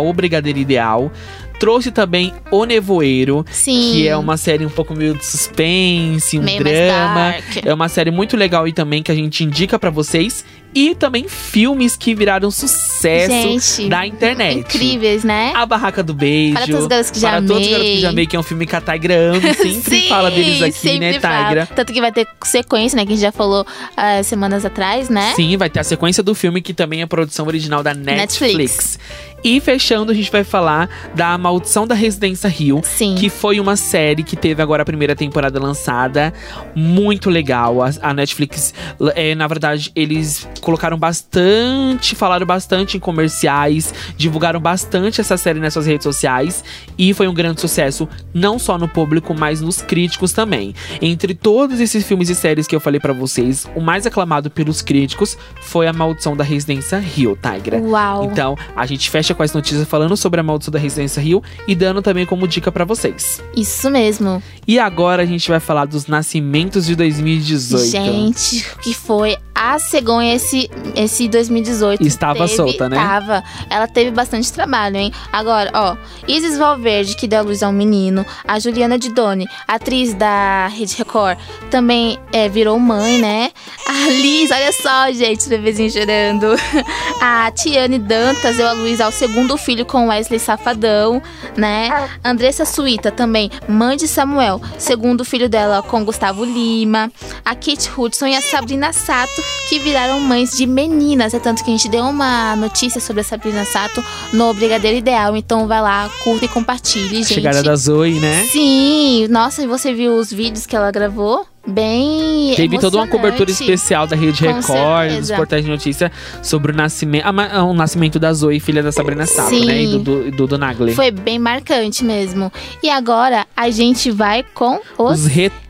Trouxe 1.58 1.90
também 1.90 2.32
O 2.50 2.64
Nevoeiro, 2.64 3.44
Sim. 3.50 3.92
que 3.92 4.08
é 4.08 4.16
uma 4.16 4.36
série 4.36 4.64
um 4.64 4.70
pouco 4.70 4.94
meio 4.94 5.14
de 5.14 5.26
suspense, 5.26 6.38
um 6.38 6.42
Meio 6.42 6.62
drama. 6.62 7.34
É 7.64 7.74
uma 7.74 7.88
série 7.88 8.10
muito 8.10 8.36
legal 8.36 8.68
e 8.68 8.72
também 8.72 9.02
que 9.02 9.10
a 9.10 9.14
gente 9.14 9.42
indica 9.42 9.78
pra 9.78 9.90
vocês. 9.90 10.44
E 10.75 10.94
também 10.94 11.26
filmes 11.28 11.96
que 11.96 12.14
viraram 12.14 12.50
sucesso 12.50 13.32
Gente, 13.32 13.88
da 13.88 14.06
internet. 14.06 14.58
Incríveis, 14.58 15.25
né? 15.25 15.52
A 15.54 15.64
Barraca 15.64 16.02
do 16.02 16.12
Beijo. 16.14 16.54
Para 16.54 16.66
todos 16.66 16.82
os 16.82 16.88
garotos 16.88 17.10
que 17.10 17.20
já 17.20 17.30
Para 17.30 17.42
todos 17.42 17.62
os 17.62 17.68
garotos 17.68 17.87
que 17.87 17.90
amei. 17.90 18.00
já 18.00 18.08
amei, 18.10 18.26
que 18.26 18.37
é 18.37 18.38
um 18.38 18.42
filme 18.42 18.66
que 18.66 18.76
a 18.76 18.80
Tigra 18.80 19.14
ama. 19.14 19.40
Sempre 19.54 20.00
Sim, 20.00 20.08
fala 20.08 20.30
deles 20.30 20.62
aqui, 20.62 20.98
né. 20.98 21.12
Tigra? 21.14 21.68
Tanto 21.75 21.92
que 21.92 22.00
vai 22.00 22.12
ter 22.12 22.28
sequência, 22.44 22.96
né? 22.96 23.04
Que 23.04 23.12
a 23.12 23.16
gente 23.16 23.22
já 23.22 23.32
falou 23.32 23.66
ah, 23.96 24.22
semanas 24.22 24.64
atrás, 24.64 25.08
né? 25.08 25.32
Sim, 25.34 25.56
vai 25.56 25.70
ter 25.70 25.80
a 25.80 25.84
sequência 25.84 26.22
do 26.22 26.34
filme, 26.34 26.60
que 26.60 26.75
também 26.75 27.02
é 27.02 27.06
produção 27.06 27.46
original 27.46 27.82
da 27.82 27.94
Netflix. 27.94 28.28
Netflix. 28.38 28.98
E 29.44 29.60
fechando, 29.60 30.10
a 30.10 30.14
gente 30.14 30.32
vai 30.32 30.42
falar 30.42 30.88
da 31.14 31.38
Maldição 31.38 31.87
da 31.87 31.94
Residência 31.94 32.48
Rio. 32.48 32.80
Sim. 32.84 33.14
Que 33.14 33.28
foi 33.30 33.60
uma 33.60 33.76
série 33.76 34.25
que 34.25 34.37
teve 34.37 34.60
agora 34.60 34.82
a 34.82 34.84
primeira 34.84 35.14
temporada 35.14 35.60
lançada. 35.60 36.32
Muito 36.75 37.30
legal. 37.30 37.80
A, 37.82 37.90
a 38.02 38.12
Netflix, 38.12 38.75
é, 39.14 39.34
na 39.37 39.46
verdade, 39.46 39.92
eles 39.94 40.48
colocaram 40.58 40.98
bastante, 40.98 42.14
falaram 42.14 42.46
bastante 42.46 42.96
em 42.96 43.00
comerciais, 43.00 43.92
divulgaram 44.16 44.60
bastante 44.60 45.20
essa 45.20 45.36
série 45.36 45.60
nas 45.60 45.72
suas 45.72 45.86
redes 45.86 46.04
sociais. 46.04 46.64
E 46.96 47.14
foi 47.14 47.28
um 47.28 47.34
grande 47.34 47.60
sucesso, 47.60 48.08
não 48.34 48.58
só 48.58 48.76
no 48.78 48.88
público, 48.88 49.34
mas 49.34 49.60
nos 49.60 49.80
críticos 49.80 50.32
também. 50.32 50.74
Entre 51.00 51.34
todos 51.34 51.80
esses 51.80 52.04
filmes 52.04 52.28
e 52.28 52.34
séries 52.34 52.66
que 52.66 52.74
eu 52.74 52.80
falei 52.80 53.00
pra 53.00 53.12
vocês, 53.12 53.66
o 53.74 53.80
mais 53.80 54.06
aclamado 54.06 54.50
pelos 54.50 54.82
críticos 54.82 55.36
foi 55.60 55.86
A 55.86 55.92
Maldição 55.92 56.36
da 56.36 56.44
Residência 56.44 56.98
Rio, 56.98 57.38
Tigra. 57.40 57.78
Uau. 57.78 58.24
Então, 58.24 58.56
a 58.74 58.86
gente 58.86 59.10
fecha 59.10 59.34
com 59.34 59.42
as 59.42 59.52
notícias 59.52 59.86
falando 59.86 60.16
sobre 60.16 60.40
a 60.40 60.42
maldição 60.42 60.72
da 60.72 60.78
Residência 60.78 61.20
Rio 61.20 61.42
e 61.66 61.74
dando 61.74 62.02
também 62.02 62.26
como 62.26 62.48
dica 62.48 62.70
pra 62.70 62.84
vocês. 62.84 63.42
Isso 63.56 63.90
mesmo. 63.90 64.42
E 64.66 64.78
agora 64.78 65.22
a 65.22 65.26
gente 65.26 65.48
vai 65.48 65.60
falar 65.60 65.86
dos 65.86 66.06
nascimentos 66.06 66.86
de 66.86 66.94
2018. 66.94 67.86
Gente, 67.86 68.66
o 68.74 68.78
que 68.78 68.94
foi 68.94 69.36
a 69.58 69.78
cegonha 69.78 70.34
esse, 70.34 70.70
esse 70.94 71.28
2018? 71.28 72.06
Estava 72.06 72.40
Teve- 72.46 72.54
solta, 72.56 72.88
né? 72.88 72.96
Tava. 72.96 73.42
Ela 73.68 73.88
teve 73.88 74.10
bastante 74.12 74.52
trabalho, 74.52 74.96
hein? 74.96 75.12
Agora, 75.32 75.70
ó, 75.74 75.96
Isis 76.28 76.56
Valverde, 76.56 77.16
que 77.16 77.26
deu 77.26 77.40
a 77.40 77.42
luz 77.42 77.62
ao 77.62 77.72
menino, 77.72 78.24
a 78.46 78.58
Juliana 78.60 78.98
Didoni, 78.98 79.46
atriz 79.66 80.14
da 80.14 80.68
Rede 80.68 80.94
Record, 80.96 81.38
também 81.70 82.18
é, 82.32 82.48
virou 82.48 82.78
mãe, 82.78 83.18
né? 83.18 83.50
A 83.86 84.08
Liz, 84.10 84.50
olha 84.50 84.72
só, 84.72 85.10
gente, 85.12 85.40
os 85.40 85.48
bebezinhos 85.48 85.92
chorando. 85.92 86.54
A 87.20 87.50
Tiane 87.50 87.98
Dantas 87.98 88.56
deu 88.56 88.68
a 88.68 88.72
luz 88.72 89.00
ao 89.00 89.10
segundo 89.10 89.56
filho 89.56 89.84
com 89.84 90.08
Wesley 90.08 90.38
Safadão, 90.38 91.20
né? 91.56 92.08
Andressa 92.24 92.64
Suíta 92.64 93.10
também, 93.10 93.50
mãe 93.66 93.96
de 93.96 94.06
Samuel, 94.06 94.60
segundo 94.78 95.24
filho 95.24 95.48
dela 95.48 95.82
com 95.82 96.04
Gustavo 96.04 96.44
Lima. 96.44 97.10
A 97.44 97.54
Kate 97.54 97.90
Hudson 97.96 98.26
e 98.26 98.36
a 98.36 98.40
Sabrina 98.40 98.92
Sato, 98.92 99.42
que 99.68 99.78
viraram 99.78 100.18
mães 100.18 100.56
de 100.56 100.66
meninas. 100.66 101.34
É 101.34 101.38
tanto 101.38 101.62
que 101.62 101.70
a 101.70 101.76
gente 101.76 101.88
deu 101.88 102.04
uma 102.04 102.56
notícia 102.56 103.00
sobre 103.00 103.20
a 103.20 103.24
Sabrina 103.24 103.64
Sato 103.64 104.02
no 104.32 104.52
Brigadeiro 104.54 104.96
Ideal. 104.96 105.36
Então 105.36 105.66
vai 105.66 105.82
lá, 105.82 106.10
curta 106.24 106.46
e 106.46 106.48
compartilhe, 106.48 107.16
gente. 107.16 107.34
Chegada 107.34 107.62
da 107.62 107.76
Zoe, 107.76 108.18
né? 108.18 108.44
Sim, 108.50 109.26
nossa, 109.28 109.62
e 109.62 109.66
você 109.66 109.92
viu 109.92 110.16
os 110.16 110.32
vídeos 110.32 110.64
que 110.64 110.74
ela 110.74 110.90
gravou? 110.90 111.46
Bem. 111.66 112.54
Teve 112.56 112.78
toda 112.78 112.96
uma 112.96 113.06
cobertura 113.06 113.50
especial 113.50 114.06
da 114.06 114.16
Rede 114.16 114.38
Com 114.38 114.46
Record, 114.46 114.62
dos 114.62 115.12
certeza. 115.12 115.36
portais 115.36 115.64
de 115.64 115.70
notícia, 115.70 116.10
sobre 116.42 116.72
o 116.72 116.74
nascimento, 116.74 117.24
ah, 117.26 117.62
o 117.62 117.74
nascimento 117.74 118.18
da 118.18 118.32
Zoe, 118.32 118.58
filha 118.58 118.82
da 118.82 118.90
Sabrina 118.90 119.26
Sato, 119.26 119.50
Sim. 119.50 119.66
né? 119.66 119.82
E 119.82 119.98
do, 119.98 120.30
do, 120.30 120.46
do. 120.46 120.92
Foi 120.94 121.10
bem 121.10 121.38
marcante 121.38 122.02
mesmo. 122.02 122.50
E 122.82 122.88
agora 122.88 123.46
a 123.54 123.68
gente 123.68 124.10
vai 124.10 124.42
com 124.54 124.80
os. 124.96 125.20
Os 125.20 125.26
retornos 125.26 125.67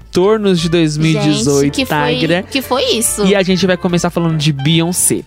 de 0.60 0.68
2018, 0.68 1.64
gente, 1.64 1.74
que 1.74 1.86
foi, 1.86 2.16
Tigra. 2.16 2.42
que 2.42 2.62
foi 2.62 2.82
isso? 2.92 3.24
E 3.26 3.34
a 3.34 3.42
gente 3.42 3.66
vai 3.66 3.76
começar 3.76 4.10
falando 4.10 4.36
de 4.36 4.52
Beyoncé. 4.52 5.22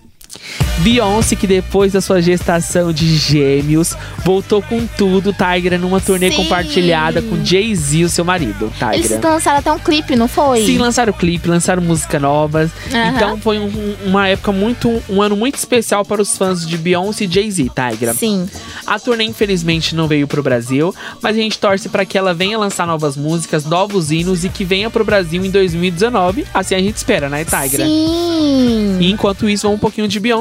Beyoncé, 0.78 1.36
que 1.36 1.46
depois 1.46 1.92
da 1.92 2.00
sua 2.00 2.20
gestação 2.20 2.92
de 2.92 3.16
gêmeos, 3.16 3.94
voltou 4.24 4.60
com 4.62 4.86
tudo, 4.86 5.32
Tigra, 5.32 5.78
numa 5.78 6.00
turnê 6.00 6.30
Sim. 6.30 6.36
compartilhada 6.36 7.22
com 7.22 7.44
Jay-Z, 7.44 8.04
o 8.04 8.08
seu 8.08 8.24
marido, 8.24 8.72
Eles 8.92 9.08
Tigra. 9.08 9.30
lançaram 9.30 9.58
até 9.58 9.70
um 9.72 9.78
clipe, 9.78 10.16
não 10.16 10.26
foi? 10.26 10.64
Sim, 10.64 10.78
lançaram 10.78 11.12
clipe, 11.12 11.48
lançaram 11.48 11.82
música 11.82 12.18
novas. 12.18 12.70
Aham. 12.92 13.12
Então 13.14 13.38
foi 13.38 13.58
um- 13.58 13.94
uma 14.04 14.28
época 14.28 14.50
muito. 14.52 15.02
um 15.08 15.20
ano 15.22 15.36
muito 15.36 15.56
especial 15.56 16.04
para 16.04 16.20
os 16.20 16.36
fãs 16.36 16.66
de 16.66 16.76
Beyoncé 16.76 17.24
e 17.24 17.28
Jay-Z, 17.32 17.70
Tigra. 17.90 18.14
Sim. 18.14 18.48
A 18.86 18.98
turnê, 18.98 19.24
infelizmente, 19.24 19.94
não 19.94 20.08
veio 20.08 20.26
pro 20.26 20.42
Brasil, 20.42 20.94
mas 21.22 21.36
a 21.36 21.40
gente 21.40 21.58
torce 21.58 21.88
para 21.88 22.04
que 22.04 22.16
ela 22.18 22.34
venha 22.34 22.58
lançar 22.58 22.86
novas 22.86 23.16
músicas, 23.16 23.64
novos 23.64 24.10
hinos 24.10 24.44
e 24.44 24.48
que 24.48 24.64
venha 24.64 24.90
pro 24.90 25.04
Brasil 25.04 25.44
em 25.44 25.50
2019. 25.50 26.44
Assim 26.52 26.74
a 26.74 26.78
gente 26.80 26.96
espera, 26.96 27.28
né, 27.28 27.44
Tigra? 27.44 27.84
Sim. 27.86 28.98
E 29.00 29.10
enquanto 29.10 29.48
isso, 29.48 29.62
vamos 29.62 29.76
um 29.76 29.80
pouquinho 29.80 30.08
de 30.08 30.18
Beyoncé. 30.18 30.31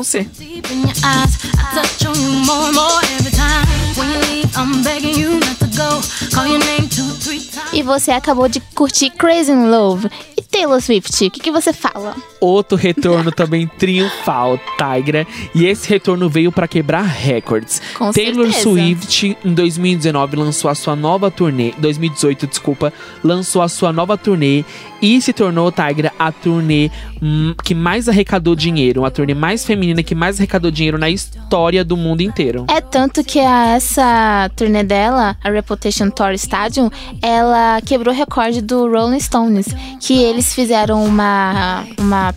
Times. 7.52 7.74
E 7.74 7.84
você 7.84 8.12
acabou 8.12 8.48
de 8.48 8.60
curtir 8.74 9.10
Crazy 9.12 9.52
in 9.52 9.70
Love. 9.70 10.10
E 10.38 10.42
Taylor 10.42 10.82
Swift, 10.82 11.26
o 11.26 11.32
que, 11.32 11.40
que 11.40 11.52
você 11.52 11.74
fala? 11.74 12.16
Outro 12.42 12.76
retorno 12.76 13.30
também 13.32 13.68
triunfal, 13.68 14.60
Tigra. 14.78 15.28
E 15.54 15.66
esse 15.66 15.88
retorno 15.88 16.28
veio 16.28 16.52
para 16.52 16.68
quebrar 16.68 17.04
recordes. 17.04 17.82
Com 17.96 18.12
Taylor 18.12 18.52
certeza. 18.52 18.62
Swift, 18.64 19.38
em 19.46 19.54
2019, 19.54 20.36
lançou 20.36 20.70
a 20.70 20.76
sua 20.76 20.96
nova 20.96 21.30
turnê. 21.30 21.72
2018, 21.78 22.48
desculpa. 22.48 22.92
Lançou 23.24 23.62
a 23.62 23.70
sua 23.70 23.94
nova 23.94 24.18
turnê 24.18 24.66
e 25.02 25.22
se 25.22 25.34
tornou, 25.34 25.72
Tigra, 25.72 26.12
a 26.18 26.32
turnê 26.32 26.92
hum, 27.22 27.54
que 27.64 27.74
mais 27.74 28.10
arrecadou 28.10 28.56
dinheiro. 28.56 29.06
A 29.06 29.12
turnê 29.12 29.34
mais 29.34 29.66
feminina 29.66 30.04
que 30.04 30.16
mais 30.16 30.38
arrecadou 30.38 30.72
dinheiro 30.72 30.98
na 30.98 31.10
história 31.10 31.86
do 31.86 31.96
mundo 31.96 32.22
inteiro. 32.22 32.66
É 32.70 32.82
tanto 32.82 33.24
que 33.24 33.40
a, 33.40 33.76
essa 33.76 34.50
turnê 34.56 34.84
dela, 34.84 35.38
a 35.44 35.50
Reputation 35.50 36.10
Tour 36.10 36.32
Stadium, 36.34 36.90
ela 37.22 37.82
quebrou 37.82 38.14
o 38.14 38.18
recorde 38.18 38.62
do 38.62 38.90
Rolling 38.90 39.20
Stones, 39.20 39.68
que 40.00 40.14
eles 40.14 40.54
fizeram 40.54 41.04
uma 41.04 41.86
uma 41.98 42.31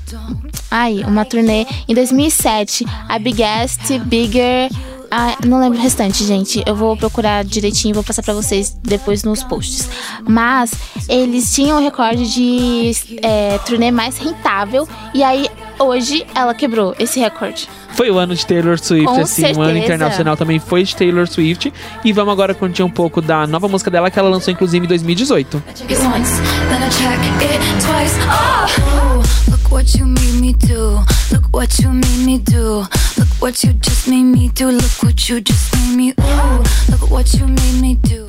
ai, 0.70 1.02
uma 1.06 1.24
turnê 1.24 1.66
em 1.88 1.94
2007, 1.94 2.84
a 3.08 3.18
Biggest 3.18 3.98
Bigger 4.04 4.70
Ah, 5.10 5.36
não 5.46 5.60
lembro 5.60 5.78
o 5.78 5.82
restante, 5.82 6.24
gente. 6.24 6.60
Eu 6.66 6.74
vou 6.74 6.96
procurar 6.96 7.44
direitinho 7.44 7.92
e 7.92 7.94
vou 7.94 8.02
passar 8.02 8.22
pra 8.22 8.34
vocês 8.34 8.76
depois 8.82 9.22
nos 9.22 9.44
posts. 9.44 9.88
Mas 10.26 10.72
eles 11.08 11.54
tinham 11.54 11.78
o 11.78 11.80
recorde 11.80 12.26
de 12.32 12.90
é, 13.22 13.58
turnê 13.58 13.92
mais 13.92 14.18
rentável. 14.18 14.88
E 15.14 15.22
aí, 15.22 15.48
hoje, 15.78 16.26
ela 16.34 16.52
quebrou 16.52 16.96
esse 16.98 17.20
recorde. 17.20 17.68
Foi 17.90 18.10
o 18.10 18.18
ano 18.18 18.34
de 18.34 18.44
Taylor 18.44 18.76
Swift, 18.76 19.06
Com 19.06 19.20
assim, 19.20 19.42
o 19.42 19.46
ano 19.46 19.54
certeza. 19.66 19.78
internacional 19.84 20.36
também 20.36 20.58
foi 20.58 20.82
de 20.82 20.96
Taylor 20.96 21.28
Swift. 21.28 21.72
E 22.04 22.12
vamos 22.12 22.32
agora 22.32 22.52
curtir 22.52 22.82
um 22.82 22.90
pouco 22.90 23.22
da 23.22 23.46
nova 23.46 23.68
música 23.68 23.92
dela 23.92 24.10
que 24.10 24.18
ela 24.18 24.28
lançou, 24.28 24.52
inclusive, 24.52 24.84
em 24.84 24.88
2018. 24.88 25.62
Look 29.64 29.73
what 29.73 29.94
you 29.94 30.04
made 30.04 30.40
me 30.40 30.52
do. 30.52 30.99
Look 31.33 31.44
what 31.50 31.78
you 31.78 31.90
made 31.90 32.26
me 32.26 32.38
do. 32.38 32.85
Look 33.16 33.28
what 33.40 33.64
you 33.64 33.73
just 33.73 34.09
made 34.09 34.25
me 34.25 34.49
do. 34.49 34.68
Look 34.68 35.02
what 35.02 35.28
you 35.28 35.40
just 35.40 35.75
made 35.75 35.97
me. 35.97 36.11
Ooh, 36.21 36.62
look 36.90 37.11
what 37.11 37.33
you 37.35 37.47
made 37.47 37.80
me 37.80 37.94
do. 37.94 38.23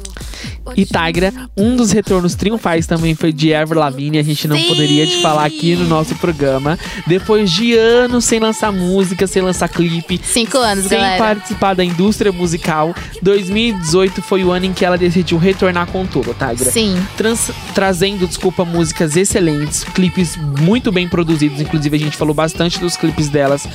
E 0.76 0.86
Tigra, 0.86 1.34
um 1.56 1.76
dos 1.76 1.92
retornos 1.92 2.36
triunfais 2.36 2.88
também 2.88 3.14
foi 3.16 3.32
de 3.32 3.52
Ever 3.52 3.78
Lavigne, 3.78 4.18
a 4.18 4.24
gente 4.24 4.48
não 4.48 4.58
Sim! 4.58 4.68
poderia 4.68 5.06
te 5.06 5.22
falar 5.22 5.46
aqui 5.46 5.76
no 5.76 5.86
nosso 5.86 6.16
programa. 6.16 6.78
Depois 7.08 7.52
de 7.52 7.74
anos 7.76 8.26
sem 8.26 8.40
lançar 8.40 8.72
música, 8.72 9.28
sem 9.28 9.42
lançar 9.42 9.68
clipe, 9.70 10.20
Cinco 10.24 10.58
anos, 10.58 10.86
sem 10.86 10.98
galera. 10.98 11.24
participar 11.24 11.74
da 11.76 11.84
indústria 11.84 12.32
musical, 12.32 12.94
2018 13.22 14.22
foi 14.22 14.44
o 14.44 14.52
ano 14.52 14.66
em 14.66 14.74
que 14.74 14.84
ela 14.86 14.98
decidiu 14.98 15.38
retornar 15.38 15.88
com 15.88 16.06
tudo, 16.06 16.34
Tigra. 16.34 16.72
Sim. 16.72 16.98
Trans- 17.18 17.52
trazendo, 17.74 18.28
desculpa, 18.28 18.66
músicas 18.66 19.16
excelentes, 19.16 19.84
clipes 19.84 20.36
muito 20.38 20.92
bem 20.92 21.08
produzidos. 21.08 21.60
Inclusive, 21.62 21.96
a 21.96 22.00
gente 22.00 22.18
falou 22.18 22.34
bastante 22.34 22.80
dos 22.80 22.96
clipes 22.98 23.30
delas, 23.30 23.68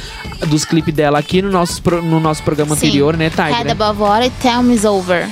dos 0.48 0.64
clipes 0.64 0.94
dela 0.94 1.18
aqui 1.18 1.40
no 1.42 1.50
nosso, 1.50 1.80
no 2.02 2.18
nosso 2.20 2.42
programa 2.42 2.74
Sim. 2.76 2.86
anterior, 2.88 3.16
né, 3.16 3.30
Head 3.34 3.54
Tigra? 3.56 3.72
Above 3.72 4.00
Water 4.00 4.30
Over. 4.90 5.28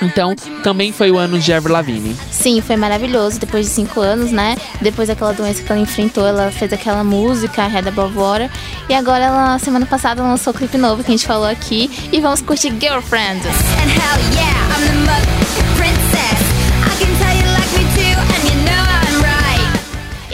Então, 0.00 0.34
também 0.64 0.81
foi 0.90 1.10
o 1.10 1.18
ano 1.18 1.38
de 1.38 1.52
Ever 1.52 1.70
Lavigne. 1.70 2.16
Sim, 2.30 2.60
foi 2.62 2.76
maravilhoso. 2.76 3.38
Depois 3.38 3.66
de 3.66 3.72
cinco 3.72 4.00
anos, 4.00 4.32
né? 4.32 4.56
Depois 4.80 5.08
daquela 5.08 5.32
doença 5.32 5.62
que 5.62 5.70
ela 5.70 5.80
enfrentou, 5.80 6.26
ela 6.26 6.50
fez 6.50 6.72
aquela 6.72 7.04
música, 7.04 7.66
Head 7.66 7.88
Above 7.88 8.16
Water. 8.16 8.50
E 8.88 8.94
agora, 8.94 9.24
ela, 9.24 9.58
semana 9.58 9.84
passada, 9.84 10.22
lançou 10.22 10.52
o 10.52 10.56
clipe 10.56 10.78
novo 10.78 11.04
que 11.04 11.10
a 11.10 11.14
gente 11.14 11.26
falou 11.26 11.46
aqui. 11.46 11.90
E 12.10 12.20
vamos 12.20 12.40
curtir 12.40 12.72
Girlfriend. 12.80 13.46
And 13.46 13.90
hell 13.90 14.18
yeah, 14.34 14.74
I'm 14.74 14.86
the 14.86 15.10
mother 15.10 15.71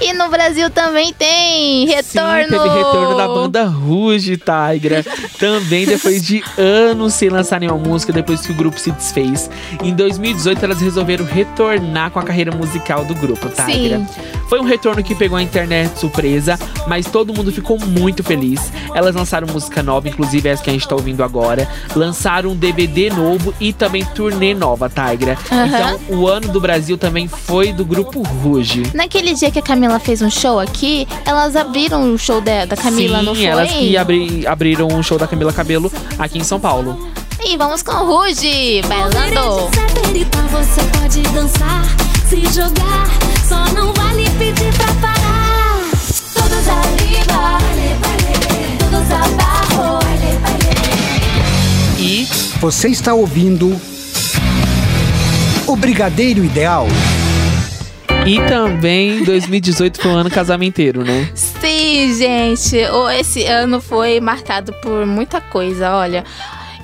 E 0.09 0.13
no 0.15 0.31
Brasil 0.31 0.71
também 0.71 1.13
tem 1.13 1.85
retorno. 1.85 2.45
Sim, 2.45 2.63
teve 2.63 2.79
retorno 2.79 3.15
da 3.15 3.29
banda 3.29 3.65
Rouge, 3.67 4.39
Tigra. 4.39 5.05
Também 5.39 5.85
depois 5.85 6.23
de 6.23 6.43
anos 6.57 7.13
sem 7.13 7.29
lançar 7.29 7.61
nenhuma 7.61 7.79
música, 7.79 8.11
depois 8.11 8.41
que 8.41 8.51
o 8.51 8.55
grupo 8.55 8.81
se 8.81 8.91
desfez. 8.91 9.51
Em 9.83 9.95
2018, 9.95 10.65
elas 10.65 10.81
resolveram 10.81 11.27
retornar 11.27 12.11
com 12.11 12.19
a 12.19 12.23
carreira 12.23 12.51
musical 12.51 13.05
do 13.05 13.15
grupo, 13.15 13.51
Tigra. 13.51 13.99
Sim. 13.99 14.07
Foi 14.49 14.59
um 14.59 14.65
retorno 14.65 15.03
que 15.03 15.15
pegou 15.15 15.37
a 15.37 15.43
internet 15.43 15.99
surpresa, 15.99 16.59
mas 16.87 17.05
todo 17.05 17.35
mundo 17.35 17.53
ficou 17.53 17.79
muito 17.79 18.25
feliz. 18.25 18.73
Elas 18.95 19.15
lançaram 19.15 19.47
música 19.47 19.83
nova, 19.83 20.09
inclusive 20.09 20.49
essa 20.49 20.63
que 20.63 20.71
a 20.71 20.73
gente 20.73 20.89
tá 20.89 20.95
ouvindo 20.95 21.23
agora. 21.23 21.69
Lançaram 21.95 22.53
um 22.53 22.57
DVD 22.57 23.11
novo 23.11 23.55
e 23.61 23.75
também 23.75 24.07
turnê 24.15 24.55
nova, 24.55 24.89
Tigra. 24.89 25.37
Então, 25.45 26.19
o 26.19 26.27
ano 26.27 26.49
do 26.49 26.61
Brasil 26.63 26.97
também 26.97 27.29
foi 27.29 27.75
do 27.75 27.85
grupo 27.85 28.23
Rouge. 28.23 28.85
Naquele 28.95 29.35
dia 29.35 29.51
que 29.51 29.59
a 29.59 29.63
Camila 29.63 29.98
fez 29.99 30.23
um 30.23 30.31
show 30.31 30.59
aqui, 30.59 31.07
elas 31.25 31.55
abriram 31.57 32.13
o 32.15 32.19
show 32.19 32.41
da, 32.41 32.65
da 32.65 32.77
Camila, 32.77 33.19
Sim, 33.21 33.25
não 33.25 33.35
foi? 33.35 33.45
elas 33.45 33.71
que 33.71 33.97
abri- 33.97 34.47
abriram 34.47 34.89
o 34.89 35.03
show 35.03 35.19
da 35.19 35.27
Camila 35.27 35.53
Cabelo 35.53 35.91
aqui 36.19 36.39
em 36.39 36.45
São 36.45 36.59
Paulo. 36.61 37.11
E 37.45 37.57
vamos 37.57 37.83
com 37.83 37.93
o 37.93 38.07
Ruge, 38.07 38.83
bailando. 38.89 39.69
Você 40.51 40.83
pode 40.99 41.21
dançar, 41.33 41.85
se 42.29 42.41
jogar, 42.53 43.07
só 43.49 43.65
não 43.75 43.93
vale 43.93 44.25
pedir 44.39 44.73
pra 44.75 44.93
parar. 45.01 45.79
Todos 46.35 46.69
arriba, 46.69 47.59
todos 48.79 49.11
abaixo. 49.13 49.99
E 51.99 52.27
Você 52.61 52.89
está 52.89 53.15
ouvindo 53.15 53.81
o 55.67 55.77
Brigadeiro 55.77 56.45
Ideal. 56.45 56.87
E 58.27 58.41
também 58.47 59.25
2018 59.25 60.01
foi 60.01 60.11
um 60.11 60.17
ano 60.17 60.31
casamenteiro, 60.31 61.03
né? 61.03 61.31
Sim, 61.35 62.15
gente. 62.15 62.77
Esse 63.19 63.45
ano 63.45 63.81
foi 63.81 64.21
marcado 64.21 64.73
por 64.83 65.07
muita 65.07 65.41
coisa, 65.41 65.95
olha. 65.97 66.25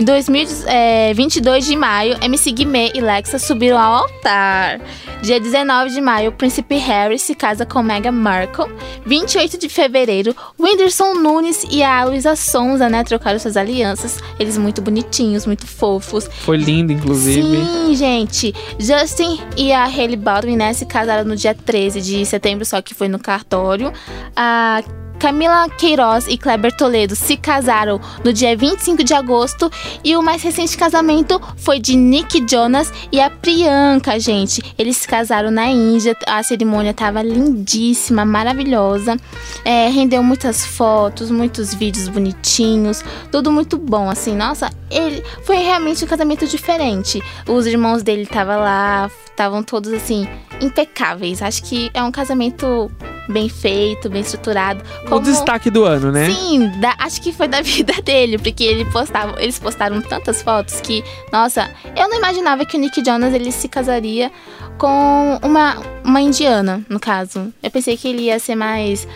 Em 0.05 0.07
2022 0.07 1.65
de 1.65 1.75
maio, 1.77 2.19
MC 2.21 2.53
Guimê 2.53 2.93
e 2.95 3.01
Lexa 3.01 3.39
subiram 3.39 3.79
ao 3.79 4.03
altar. 4.03 4.79
Dia 5.23 5.41
19 5.41 5.95
de 5.95 6.01
maio, 6.03 6.29
o 6.29 6.33
príncipe 6.35 6.77
Harry 6.77 7.19
se 7.19 7.35
casa 7.35 7.65
com 7.65 7.83
Meghan 7.83 8.13
Markle. 8.13 8.67
28 9.07 9.57
de 9.57 9.67
fevereiro, 9.71 10.37
Whindersson 10.61 11.15
Nunes 11.15 11.65
e 11.71 11.83
a 11.83 12.05
Luísa 12.05 12.37
Sonza, 12.37 12.91
né, 12.91 13.03
trocaram 13.03 13.39
suas 13.39 13.57
alianças. 13.57 14.19
Eles 14.39 14.59
muito 14.59 14.83
bonitinhos, 14.83 15.47
muito 15.47 15.67
fofos. 15.67 16.29
Foi 16.41 16.59
lindo, 16.59 16.93
inclusive. 16.93 17.41
Sim, 17.41 17.97
gente. 17.97 18.55
Justin 18.79 19.41
e 19.57 19.73
a 19.73 19.85
Hailey 19.85 20.17
Baldwin, 20.17 20.57
né, 20.57 20.75
se 20.75 20.85
casaram 20.85 21.25
no 21.25 21.35
dia 21.35 21.55
13 21.55 22.03
de 22.03 22.27
setembro, 22.27 22.67
só 22.67 22.83
que 22.83 22.93
foi 22.93 23.09
no 23.09 23.19
cartório. 23.19 23.91
A 24.37 24.83
Camila 25.25 25.71
Queiroz 25.71 26.27
e 26.29 26.37
Kleber 26.37 26.71
Toledo 26.77 27.17
se 27.17 27.35
casaram 27.39 27.99
no 28.23 28.31
dia 28.31 28.55
25 28.55 29.03
de 29.03 29.15
agosto. 29.15 29.71
E 30.05 30.15
o 30.15 30.23
mais 30.23 30.43
recente 30.43 30.77
casamento 30.77 31.41
foi 31.57 31.81
de 31.81 31.97
Nick 31.97 32.45
Jonas 32.47 32.93
e 33.11 33.19
a 33.19 33.31
Priyanka, 33.31 34.21
gente. 34.21 34.61
Eles 34.77 34.99
se 34.99 35.09
casaram 35.09 35.51
na 35.51 35.67
Índia. 35.67 36.15
A 36.27 36.43
cerimônia 36.43 36.93
tava 36.93 37.23
lindíssima, 37.23 38.23
maravilhosa. 38.23 39.17
É, 39.65 39.89
rendeu 39.89 40.23
muitas 40.23 40.67
fotos, 40.67 41.31
muitos 41.31 41.73
vídeos 41.73 42.07
bonitinhos. 42.07 43.03
Tudo 43.33 43.51
muito 43.51 43.79
bom, 43.79 44.11
assim. 44.11 44.37
Nossa, 44.37 44.71
ele 44.91 45.25
foi 45.45 45.57
realmente 45.57 46.05
um 46.05 46.07
casamento 46.07 46.47
diferente. 46.47 47.23
Os 47.49 47.67
irmãos 47.67 48.03
dele 48.03 48.25
estavam 48.25 48.59
lá, 48.59 49.11
estavam 49.31 49.63
todos 49.63 49.91
assim, 49.91 50.29
impecáveis. 50.61 51.43
Acho 51.43 51.63
que 51.65 51.91
é 51.95 52.03
um 52.03 52.11
casamento 52.13 52.91
bem 53.29 53.49
feito, 53.49 54.11
bem 54.11 54.21
estruturado. 54.21 54.83
O 55.11 55.19
destaque 55.19 55.71
do 55.71 55.85
ano, 55.85 56.13
né? 56.13 56.31
Sim, 56.31 56.69
da- 56.81 56.95
acho 56.99 57.21
que 57.23 57.33
foi 57.33 57.49
da 57.49 57.61
vida 57.63 57.95
dele, 58.03 58.39
porque 58.39 58.63
ele 58.65 58.85
postava, 58.87 59.41
eles 59.43 59.59
postaram 59.59 60.01
tantas 60.03 60.43
fotos 60.43 60.81
que, 60.81 61.03
nossa, 61.33 61.71
eu 61.97 62.09
não 62.09 62.19
imaginava 62.19 62.65
que 62.67 62.77
o 62.77 62.81
Nick 62.81 63.03
Jonas 63.05 63.33
ele 63.33 63.51
se 63.51 63.67
casaria 63.69 64.31
com 64.79 65.39
uma, 65.43 65.77
uma 66.05 66.21
indiana, 66.21 66.85
no 66.89 67.01
caso. 67.01 67.53
Eu 67.63 67.71
pensei 67.71 67.97
que 67.97 68.09
ele 68.09 68.23
ia 68.25 68.39
ser 68.39 68.55
mais 68.55 69.07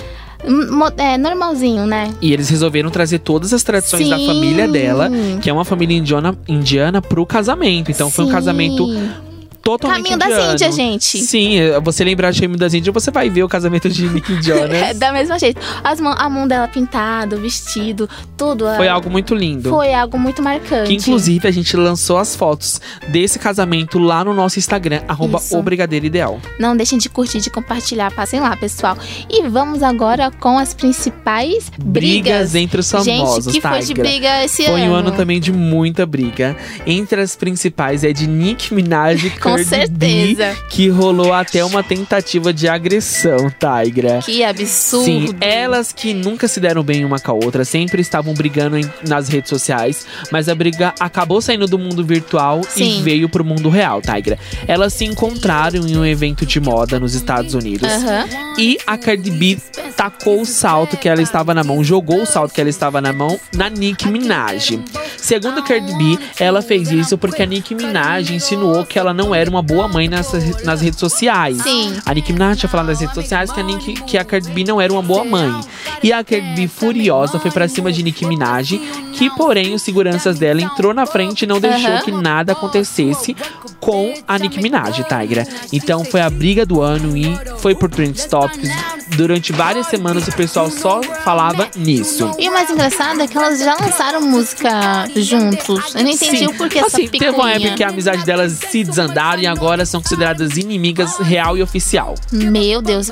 é, 0.96 1.18
normalzinho, 1.18 1.84
né? 1.86 2.14
E 2.22 2.32
eles 2.32 2.48
resolveram 2.48 2.90
trazer 2.90 3.18
todas 3.18 3.52
as 3.52 3.62
tradições 3.62 4.08
da 4.08 4.16
Sim. 4.16 4.26
família 4.26 4.68
dela, 4.68 5.10
que 5.42 5.50
é 5.50 5.52
uma 5.52 5.64
família 5.64 5.96
indiana, 5.96 6.38
indiana 6.46 7.02
pro 7.02 7.26
casamento. 7.26 7.90
Então 7.90 8.10
foi 8.10 8.24
um 8.24 8.28
Sim. 8.28 8.32
casamento 8.34 8.86
totalmente 9.68 10.04
Caminho 10.04 10.18
das 10.18 10.28
indiano. 10.28 10.52
Índias, 10.52 10.74
gente. 10.74 11.18
Sim, 11.18 11.60
é, 11.60 11.80
você 11.80 12.02
lembrar 12.04 12.30
de 12.30 12.40
Caminho 12.40 12.58
das 12.58 12.72
Índias, 12.72 12.94
você 12.94 13.10
vai 13.10 13.28
ver 13.28 13.42
o 13.42 13.48
casamento 13.48 13.88
de 13.90 14.08
Nick 14.08 14.32
É, 14.32 14.42
Jonas. 14.42 14.96
da 14.98 15.12
mesma 15.12 15.38
jeito. 15.38 15.60
As 15.84 16.00
mão, 16.00 16.14
a 16.16 16.28
mão 16.30 16.48
dela 16.48 16.66
pintada, 16.66 17.36
o 17.36 17.40
vestido, 17.40 18.08
tudo. 18.36 18.64
Foi 18.76 18.86
é, 18.86 18.88
algo 18.88 19.10
muito 19.10 19.34
lindo. 19.34 19.68
Foi 19.68 19.92
algo 19.92 20.18
muito 20.18 20.42
marcante. 20.42 20.88
Que 20.88 20.94
inclusive 20.94 21.46
a 21.46 21.50
gente 21.50 21.76
lançou 21.76 22.16
as 22.16 22.34
fotos 22.34 22.80
desse 23.08 23.38
casamento 23.38 23.98
lá 23.98 24.24
no 24.24 24.32
nosso 24.32 24.58
Instagram, 24.58 25.02
arroba 25.06 25.38
Isso. 25.38 25.56
Não 26.58 26.76
deixem 26.76 26.98
de 26.98 27.08
curtir, 27.08 27.40
de 27.40 27.50
compartilhar. 27.50 28.10
Passem 28.12 28.40
lá, 28.40 28.56
pessoal. 28.56 28.96
E 29.28 29.46
vamos 29.48 29.82
agora 29.82 30.30
com 30.30 30.58
as 30.58 30.72
principais 30.72 31.70
brigas. 31.78 32.54
entre 32.54 32.80
os 32.80 32.90
famosos, 32.90 33.44
Gente, 33.44 33.54
que 33.54 33.60
foi 33.60 33.80
de 33.80 33.94
briga 33.94 34.44
esse 34.44 34.64
Foi 34.64 34.82
ano. 34.82 34.92
um 34.92 34.94
ano 34.94 35.12
também 35.12 35.40
de 35.40 35.52
muita 35.52 36.06
briga. 36.06 36.56
Entre 36.86 37.20
as 37.20 37.36
principais 37.36 38.04
é 38.04 38.12
de 38.12 38.26
Nick 38.26 38.72
Minaj 38.72 39.26
e 39.26 39.30
Com 39.38 39.57
Cardi 39.64 39.88
certeza. 39.88 40.44
B, 40.54 40.68
que 40.70 40.88
rolou 40.88 41.32
até 41.32 41.64
uma 41.64 41.82
tentativa 41.82 42.52
de 42.52 42.68
agressão, 42.68 43.50
Tigra. 43.50 44.20
Que 44.24 44.42
absurdo. 44.44 45.04
Sim, 45.04 45.36
elas 45.40 45.92
que 45.92 46.12
nunca 46.14 46.46
se 46.48 46.60
deram 46.60 46.82
bem 46.82 47.04
uma 47.04 47.18
com 47.18 47.30
a 47.30 47.34
outra, 47.34 47.64
sempre 47.64 48.00
estavam 48.02 48.34
brigando 48.34 48.76
em- 48.78 48.90
nas 49.06 49.28
redes 49.28 49.48
sociais, 49.50 50.06
mas 50.30 50.48
a 50.48 50.54
briga 50.54 50.94
acabou 51.00 51.40
saindo 51.40 51.66
do 51.66 51.78
mundo 51.78 52.04
virtual 52.04 52.60
Sim. 52.68 52.98
e 53.00 53.02
veio 53.02 53.28
pro 53.28 53.44
mundo 53.44 53.68
real, 53.68 54.00
Tigra. 54.00 54.38
Elas 54.66 54.92
se 54.94 55.04
encontraram 55.04 55.86
em 55.86 55.96
um 55.96 56.04
evento 56.04 56.44
de 56.46 56.60
moda 56.60 56.98
nos 56.98 57.14
Estados 57.14 57.54
Unidos 57.54 57.88
e 58.58 58.78
a 58.86 58.96
Cardi 58.96 59.30
B 59.30 59.58
tacou 59.96 60.40
o 60.40 60.46
salto 60.46 60.96
que 60.96 61.08
ela 61.08 61.20
estava 61.22 61.52
na 61.54 61.64
mão, 61.64 61.82
jogou 61.82 62.22
o 62.22 62.26
salto 62.26 62.52
que 62.54 62.60
ela 62.60 62.70
estava 62.70 63.00
na 63.00 63.12
mão 63.12 63.38
na 63.54 63.68
Nicki 63.68 64.08
Minaj. 64.08 64.78
Segundo 65.16 65.58
a 65.60 65.62
Cardi 65.62 65.92
B, 65.94 66.18
ela 66.38 66.62
fez 66.62 66.90
isso 66.90 67.18
porque 67.18 67.42
a 67.42 67.46
Nicki 67.46 67.74
Minaj 67.74 68.32
insinuou 68.32 68.84
que 68.84 68.98
ela 68.98 69.12
não 69.12 69.34
era 69.34 69.47
era 69.48 69.50
uma 69.50 69.62
boa 69.62 69.88
mãe 69.88 70.08
nas, 70.08 70.30
nas 70.62 70.80
redes 70.80 71.00
sociais. 71.00 71.60
Sim. 71.62 71.96
A 72.04 72.14
Nicki 72.14 72.32
Minaj 72.32 72.58
tinha 72.58 72.68
falado 72.68 72.86
nas 72.86 73.00
redes 73.00 73.14
sociais 73.14 73.50
que 73.50 73.58
a, 73.58 73.62
Nicki, 73.62 73.94
que 73.94 74.18
a 74.18 74.24
Cardi 74.24 74.50
B 74.50 74.62
não 74.62 74.80
era 74.80 74.92
uma 74.92 75.02
boa 75.02 75.24
mãe. 75.24 75.50
E 76.02 76.12
a 76.12 76.22
Cardi 76.22 76.54
B, 76.54 76.68
furiosa, 76.68 77.38
foi 77.38 77.50
pra 77.50 77.66
cima 77.66 77.90
de 77.90 78.02
Nicki 78.02 78.26
Minaj, 78.26 78.78
que 79.12 79.30
porém 79.30 79.74
os 79.74 79.82
seguranças 79.82 80.38
dela 80.38 80.60
entrou 80.60 80.92
na 80.94 81.06
frente 81.06 81.42
e 81.42 81.46
não 81.46 81.58
deixou 81.58 81.90
Aham. 81.90 82.02
que 82.02 82.12
nada 82.12 82.52
acontecesse 82.52 83.34
com 83.80 84.12
a 84.26 84.38
Nicki 84.38 84.62
Minaj, 84.62 85.02
Tigra. 85.04 85.46
Então 85.72 86.04
foi 86.04 86.20
a 86.20 86.28
briga 86.30 86.66
do 86.66 86.80
ano 86.80 87.16
e 87.16 87.36
foi 87.58 87.74
por 87.74 87.90
Trend 87.90 88.16
Topics. 88.28 88.70
Durante 89.16 89.52
várias 89.52 89.86
semanas 89.86 90.26
o 90.28 90.32
pessoal 90.32 90.70
só 90.70 91.02
falava 91.24 91.68
nisso. 91.76 92.34
E 92.38 92.48
o 92.48 92.52
mais 92.52 92.70
engraçado 92.70 93.20
é 93.20 93.26
que 93.26 93.36
elas 93.36 93.58
já 93.58 93.74
lançaram 93.74 94.20
música 94.20 95.08
juntos. 95.16 95.94
Eu 95.94 96.02
não 96.02 96.10
entendi 96.10 96.46
o 96.46 96.54
porquê 96.54 96.78
essa 96.78 96.88
assim, 96.88 97.08
picuinha. 97.08 97.32
teve 97.32 97.42
uma 97.42 97.52
época 97.52 97.74
que 97.74 97.84
a 97.84 97.88
amizade 97.88 98.24
delas 98.24 98.52
se 98.52 98.84
desandaram 98.84 99.42
e 99.42 99.46
agora 99.46 99.84
são 99.84 100.00
consideradas 100.00 100.56
inimigas 100.56 101.18
real 101.18 101.56
e 101.56 101.62
oficial. 101.62 102.14
Meu 102.32 102.82
Deus. 102.82 103.10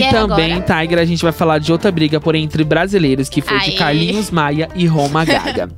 E, 0.00 0.10
também, 0.10 0.52
agora? 0.54 0.80
Tiger, 0.80 0.98
a 0.98 1.04
gente 1.04 1.22
vai 1.22 1.32
falar 1.32 1.58
de 1.58 1.72
outra 1.72 1.90
briga, 1.90 2.20
porém, 2.20 2.44
entre 2.44 2.62
brasileiros, 2.64 3.28
que 3.28 3.40
foi 3.40 3.58
de 3.60 3.70
Aê. 3.70 3.76
Carlinhos 3.76 4.30
Maia 4.30 4.68
e 4.74 4.86
Roma 4.86 5.24
Gaga. 5.26 5.68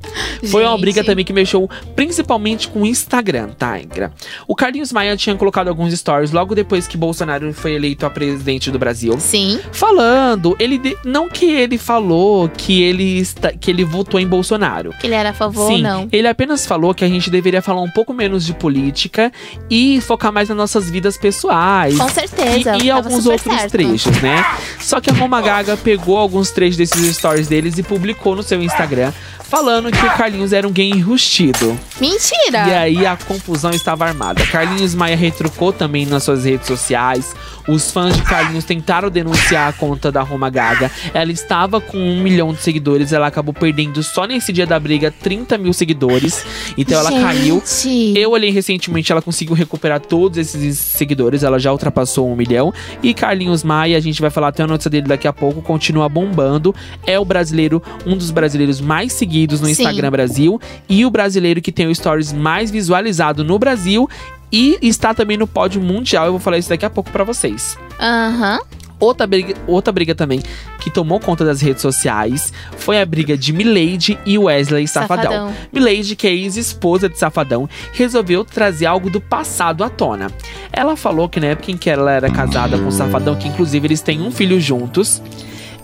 foi 0.49 0.63
uma 0.65 0.77
briga 0.77 1.03
também 1.03 1.25
que 1.25 1.33
mexeu 1.33 1.69
principalmente 1.95 2.67
com 2.67 2.81
o 2.81 2.85
Instagram, 2.85 3.49
Tigra. 3.57 4.11
O 4.47 4.55
Carlinhos 4.55 4.91
Maia 4.91 5.15
tinha 5.17 5.35
colocado 5.35 5.67
alguns 5.67 5.93
stories 5.97 6.31
logo 6.31 6.53
depois 6.55 6.87
que 6.87 6.97
Bolsonaro 6.97 7.51
foi 7.53 7.73
eleito 7.73 8.05
a 8.05 8.09
presidente 8.09 8.69
do 8.71 8.77
Brasil. 8.79 9.15
Sim. 9.19 9.59
Falando, 9.71 10.55
ele 10.59 10.77
de- 10.77 10.97
não 11.05 11.29
que 11.29 11.45
ele 11.45 11.77
falou 11.77 12.49
que 12.49 12.81
ele 12.81 13.19
está, 13.19 13.51
que 13.51 13.69
ele 13.71 13.83
votou 13.83 14.19
em 14.19 14.27
Bolsonaro. 14.27 14.91
Que 14.99 15.07
ele 15.07 15.15
era 15.15 15.29
a 15.29 15.33
favor 15.33 15.67
Sim, 15.67 15.75
ou 15.75 15.81
não. 15.81 16.07
ele 16.11 16.27
apenas 16.27 16.65
falou 16.65 16.93
que 16.93 17.03
a 17.03 17.07
gente 17.07 17.29
deveria 17.29 17.61
falar 17.61 17.81
um 17.81 17.89
pouco 17.89 18.13
menos 18.13 18.45
de 18.45 18.53
política 18.53 19.31
e 19.69 19.99
focar 20.01 20.31
mais 20.33 20.49
nas 20.49 20.57
nossas 20.57 20.89
vidas 20.89 21.17
pessoais. 21.17 21.97
Com 21.97 22.09
certeza. 22.09 22.77
E, 22.77 22.85
e 22.87 22.91
alguns 22.91 23.25
outros 23.25 23.41
certo. 23.55 23.71
trechos, 23.71 24.04
né? 24.21 24.45
Só 24.79 24.99
que 24.99 25.09
a 25.09 25.13
Roma 25.13 25.41
Gaga 25.41 25.75
pegou 25.77 26.17
alguns 26.17 26.51
trechos 26.51 26.77
desses 26.77 27.15
stories 27.15 27.47
deles 27.47 27.77
e 27.77 27.83
publicou 27.83 28.35
no 28.35 28.43
seu 28.43 28.61
Instagram, 28.61 29.11
falando 29.55 29.89
que 29.89 30.05
o 30.05 30.17
Carlinhos 30.17 30.51
era 30.51 30.67
um 30.67 30.71
gay 30.71 30.89
enrustido. 30.89 31.79
Mentira! 32.01 32.67
E 32.67 32.73
aí 32.73 33.05
a 33.05 33.15
confusão 33.15 33.71
estava 33.71 34.05
armada. 34.05 34.45
Carlinhos 34.47 34.93
Maia 34.93 35.15
retrucou 35.15 35.71
também 35.71 36.05
nas 36.05 36.23
suas 36.23 36.43
redes 36.43 36.67
sociais. 36.67 37.33
Os 37.65 37.89
fãs 37.89 38.13
de 38.15 38.21
Carlinhos 38.21 38.65
tentaram 38.65 39.09
denunciar 39.09 39.69
a 39.69 39.73
conta 39.73 40.11
da 40.11 40.21
Roma 40.21 40.49
Gaga. 40.49 40.91
Ela 41.13 41.31
estava 41.31 41.79
com 41.79 41.97
um 41.97 42.21
milhão 42.21 42.53
de 42.53 42.61
seguidores. 42.61 43.13
Ela 43.13 43.27
acabou 43.27 43.53
perdendo 43.53 44.03
só 44.03 44.25
nesse 44.25 44.51
dia 44.51 44.67
da 44.67 44.77
briga 44.77 45.09
30 45.09 45.57
mil 45.57 45.71
seguidores. 45.71 46.45
Então 46.77 46.99
ela 46.99 47.09
caiu. 47.09 47.63
Gente. 47.65 48.19
Eu 48.19 48.31
olhei 48.31 48.51
recentemente, 48.51 49.09
ela 49.09 49.21
conseguiu 49.21 49.55
recuperar 49.55 50.01
todos 50.01 50.37
esses 50.37 50.77
seguidores, 50.77 51.43
ela 51.43 51.57
já 51.57 51.71
ultrapassou 51.71 52.29
um 52.29 52.35
milhão. 52.35 52.73
E 53.01 53.13
Carlinhos 53.13 53.63
Maia, 53.63 53.97
a 53.97 54.01
gente 54.01 54.19
vai 54.19 54.29
falar 54.29 54.49
até 54.49 54.63
a 54.63 54.67
notícia 54.67 54.91
dele 54.91 55.07
daqui 55.07 55.29
a 55.29 55.33
pouco, 55.33 55.61
continua 55.61 56.09
bombando. 56.09 56.75
É 57.07 57.17
o 57.17 57.23
brasileiro, 57.23 57.81
um 58.05 58.17
dos 58.17 58.31
brasileiros 58.31 58.81
mais 58.81 59.13
seguidos 59.13 59.44
no 59.53 59.65
Sim. 59.65 59.71
Instagram 59.71 60.11
Brasil. 60.11 60.59
E 60.87 61.05
o 61.05 61.09
brasileiro 61.09 61.61
que 61.61 61.71
tem 61.71 61.87
o 61.87 61.95
stories 61.95 62.33
mais 62.33 62.71
visualizado 62.71 63.43
no 63.43 63.57
Brasil. 63.57 64.09
E 64.51 64.77
está 64.81 65.13
também 65.13 65.37
no 65.37 65.47
pódio 65.47 65.81
mundial. 65.81 66.25
Eu 66.25 66.31
vou 66.31 66.39
falar 66.39 66.57
isso 66.57 66.69
daqui 66.69 66.85
a 66.85 66.89
pouco 66.89 67.11
pra 67.11 67.23
vocês. 67.23 67.77
Aham. 67.99 68.59
Outra 68.99 69.27
briga, 69.27 69.53
outra 69.67 69.91
briga 69.91 70.15
também 70.15 70.41
que 70.79 70.89
tomou 70.89 71.19
conta 71.19 71.43
das 71.43 71.61
redes 71.61 71.81
sociais 71.81 72.53
foi 72.77 73.01
a 73.01 73.05
briga 73.05 73.37
de 73.37 73.51
Milady 73.51 74.17
e 74.25 74.37
Wesley 74.37 74.87
Safadão. 74.87 75.31
Safadão. 75.31 75.53
Milady, 75.71 76.15
que 76.15 76.27
é 76.27 76.33
ex-esposa 76.33 77.09
de 77.09 77.19
Safadão, 77.19 77.67
resolveu 77.91 78.45
trazer 78.45 78.85
algo 78.85 79.09
do 79.09 79.19
passado 79.19 79.83
à 79.83 79.89
tona. 79.89 80.27
Ela 80.71 80.95
falou 80.95 81.27
que 81.27 81.39
na 81.39 81.47
época 81.47 81.71
em 81.71 81.77
que 81.77 81.89
ela 81.89 82.11
era 82.11 82.29
casada 82.29 82.77
com 82.77 82.87
o 82.87 82.91
Safadão, 82.91 83.35
que 83.35 83.47
inclusive 83.49 83.85
eles 83.85 84.01
têm 84.01 84.21
um 84.21 84.31
filho 84.31 84.61
juntos, 84.61 85.21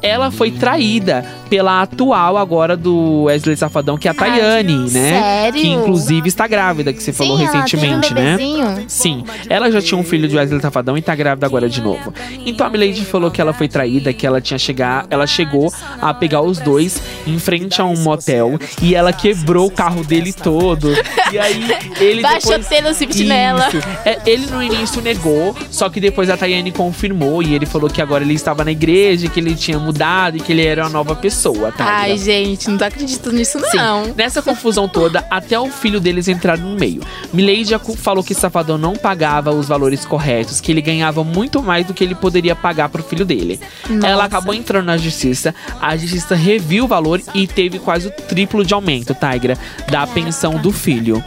ela 0.02 0.32
foi 0.32 0.52
traída 0.52 1.26
pela 1.50 1.82
atual 1.82 2.38
agora 2.38 2.78
do 2.78 3.24
Wesley 3.24 3.58
Safadão, 3.58 3.98
que 3.98 4.08
é 4.08 4.12
a 4.12 4.14
Tayane, 4.14 4.90
né? 4.90 5.20
sério? 5.20 5.62
Que 5.62 5.68
inclusive 5.68 6.28
está 6.28 6.48
grávida, 6.48 6.94
que 6.94 7.04
você 7.04 7.12
falou 7.12 7.38
Sim, 7.38 7.46
ela 7.46 7.52
recentemente, 7.54 8.14
um 8.14 8.16
né? 8.16 8.86
Sim, 8.88 9.24
ela 9.50 9.70
já 9.70 9.82
tinha 9.82 10.00
um 10.00 10.04
filho 10.04 10.28
de 10.28 10.36
Wesley 10.38 10.62
Safadão 10.62 10.98
e 10.98 11.02
tá 11.02 11.14
grávida 11.14 11.46
agora 11.46 11.68
de 11.68 11.82
novo. 11.82 12.14
Então 12.46 12.66
a 12.66 12.70
Milady 12.70 13.04
falou 13.04 13.30
que 13.30 13.42
ela 13.42 13.54
foi 13.54 13.68
traída, 13.68 14.14
que 14.14 14.26
ela 14.26 14.40
tinha 14.40 14.58
chegar, 14.58 15.06
ela 15.10 15.28
chegou 15.28 15.72
a 16.02 16.14
pegar 16.14 16.42
os 16.42 16.60
dois 16.60 17.02
em 17.28 17.38
frente 17.38 17.82
a 17.82 17.86
um 17.86 17.98
motel 17.98 18.58
e 18.82 18.96
ela 18.96 19.12
quebrou 19.12 19.68
o 19.68 19.72
carro 19.72 20.04
dele 20.04 20.32
todo. 20.32 20.94
E 21.32 21.38
aí 21.38 21.66
ele 22.00 22.22
Baixou 22.22 22.58
depois... 22.58 22.98
Swift 23.02 23.24
nela. 23.24 23.68
Isso. 23.70 23.78
É, 24.06 24.20
ele 24.26 24.46
no 24.48 24.62
início 24.62 25.02
negou, 25.02 25.56
só 25.70 25.90
que 25.90 26.00
depois 26.00 26.30
a 26.30 26.38
Tayane 26.38 26.72
confirmou 26.72 27.42
e 27.42 27.54
ele 27.54 27.66
falou 27.66 27.90
que 27.90 28.02
agora 28.02 28.24
ele 28.24 28.34
estava 28.34 28.64
na 28.64 28.72
igreja, 28.72 29.28
que 29.28 29.40
ele 29.40 29.56
tinha 29.56 29.80
mudado 29.92 30.38
e 30.38 30.40
que 30.40 30.54
ele 30.54 30.66
era 30.66 30.84
uma 30.84 30.90
nova 30.90 31.16
pessoa, 31.16 31.72
tá? 31.72 31.86
Ai, 31.86 32.18
gente, 32.18 32.70
não 32.70 32.78
tô 32.78 32.86
acreditando 32.86 33.36
nisso, 33.36 33.60
Sim, 33.70 33.78
não. 33.78 34.14
nessa 34.16 34.42
confusão 34.42 34.88
toda, 34.88 35.26
até 35.30 35.60
o 35.60 35.70
filho 35.70 36.00
deles 36.00 36.30
entraram 36.30 36.64
no 36.64 36.80
meio. 36.80 37.02
Milady 37.34 37.76
falou 37.98 38.24
que 38.24 38.34
Safadão 38.34 38.78
não 38.78 38.96
pagava 38.96 39.52
os 39.52 39.68
valores 39.68 40.06
corretos, 40.06 40.62
que 40.62 40.72
ele 40.72 40.82
ganhava 40.82 41.24
muito 41.24 41.62
mais 41.62 41.86
do 41.86 41.94
que 41.94 42.04
ele 42.04 42.16
poderia 42.16 42.56
pagar 42.56 42.88
pro 42.90 43.04
filho 43.04 43.26
dele. 43.26 43.60
Nossa. 43.90 44.08
Ela 44.08 44.24
acabou 44.26 44.54
entrando 44.54 44.86
na 44.86 44.98
justiça, 44.98 45.54
a 45.82 45.96
justiça 45.98 46.36
reviu 46.36 46.86
o 46.86 46.88
valor 46.88 47.22
e 47.34 47.46
teve 47.46 47.78
quase 47.78 48.08
o 48.08 48.12
triplo 48.12 48.64
de 48.64 48.74
aumento, 48.74 49.14
Tigra, 49.14 49.58
da 49.90 50.08
pensão 50.08 50.54
do 50.58 50.72
filho. 50.72 51.24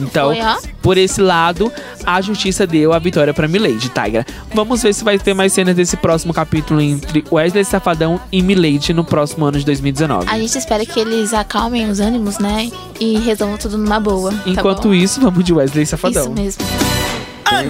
Então, 0.00 0.28
Foi, 0.28 0.40
ó. 0.40 0.56
por 0.82 0.98
esse 0.98 1.20
lado, 1.20 1.70
a 2.04 2.20
justiça 2.20 2.66
deu 2.66 2.92
a 2.92 2.98
vitória 2.98 3.32
pra 3.32 3.46
Milady, 3.48 3.88
Tigra. 3.90 4.26
Vamos 4.52 4.82
ver 4.82 4.92
se 4.92 5.04
vai 5.04 5.18
ter 5.18 5.34
mais 5.34 5.52
cenas 5.52 5.74
desse 5.76 5.96
próximo 5.96 6.32
capítulo 6.34 6.80
entre 6.80 7.24
Wesley 7.30 7.64
Safadão 7.64 8.20
e 8.32 8.42
Milady 8.42 8.92
no 8.92 9.04
próximo 9.04 9.44
ano 9.44 9.58
de 9.58 9.64
2019. 9.64 10.28
A 10.28 10.38
gente 10.38 10.56
espera 10.58 10.84
que 10.84 10.98
eles 10.98 11.32
acalmem 11.32 11.88
os 11.90 12.00
ânimos, 12.00 12.38
né? 12.38 12.70
E 13.00 13.18
resolvam 13.18 13.56
tudo 13.56 13.78
numa 13.78 14.00
boa. 14.00 14.30
tá 14.32 14.38
Enquanto 14.46 14.88
bom? 14.88 14.94
isso, 14.94 15.20
vamos 15.20 15.44
de 15.44 15.52
Wesley 15.52 15.86
Safadão. 15.86 16.22
Isso 16.22 16.32
mesmo. 16.32 16.64
Vai, 17.50 17.66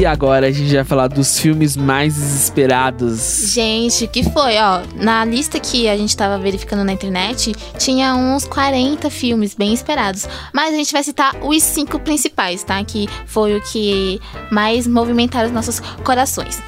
E 0.00 0.06
agora 0.06 0.46
a 0.46 0.50
gente 0.50 0.74
vai 0.74 0.82
falar 0.82 1.08
dos 1.08 1.38
filmes 1.38 1.76
mais 1.76 2.16
esperados. 2.16 3.52
Gente, 3.52 4.06
que 4.06 4.24
foi, 4.24 4.56
ó, 4.56 4.80
na 4.94 5.26
lista 5.26 5.60
que 5.60 5.86
a 5.90 5.94
gente 5.94 6.16
tava 6.16 6.38
verificando 6.38 6.82
na 6.82 6.90
internet, 6.94 7.52
tinha 7.76 8.14
uns 8.14 8.46
40 8.46 9.10
filmes 9.10 9.54
bem 9.54 9.74
esperados. 9.74 10.26
Mas 10.54 10.72
a 10.72 10.76
gente 10.78 10.90
vai 10.90 11.02
citar 11.02 11.36
os 11.42 11.62
cinco 11.62 12.00
principais, 12.00 12.64
tá? 12.64 12.82
Que 12.82 13.06
foi 13.26 13.54
o 13.54 13.60
que 13.60 14.18
mais 14.50 14.86
movimentaram 14.86 15.48
os 15.48 15.52
nossos 15.52 15.80
corações. 16.02 16.62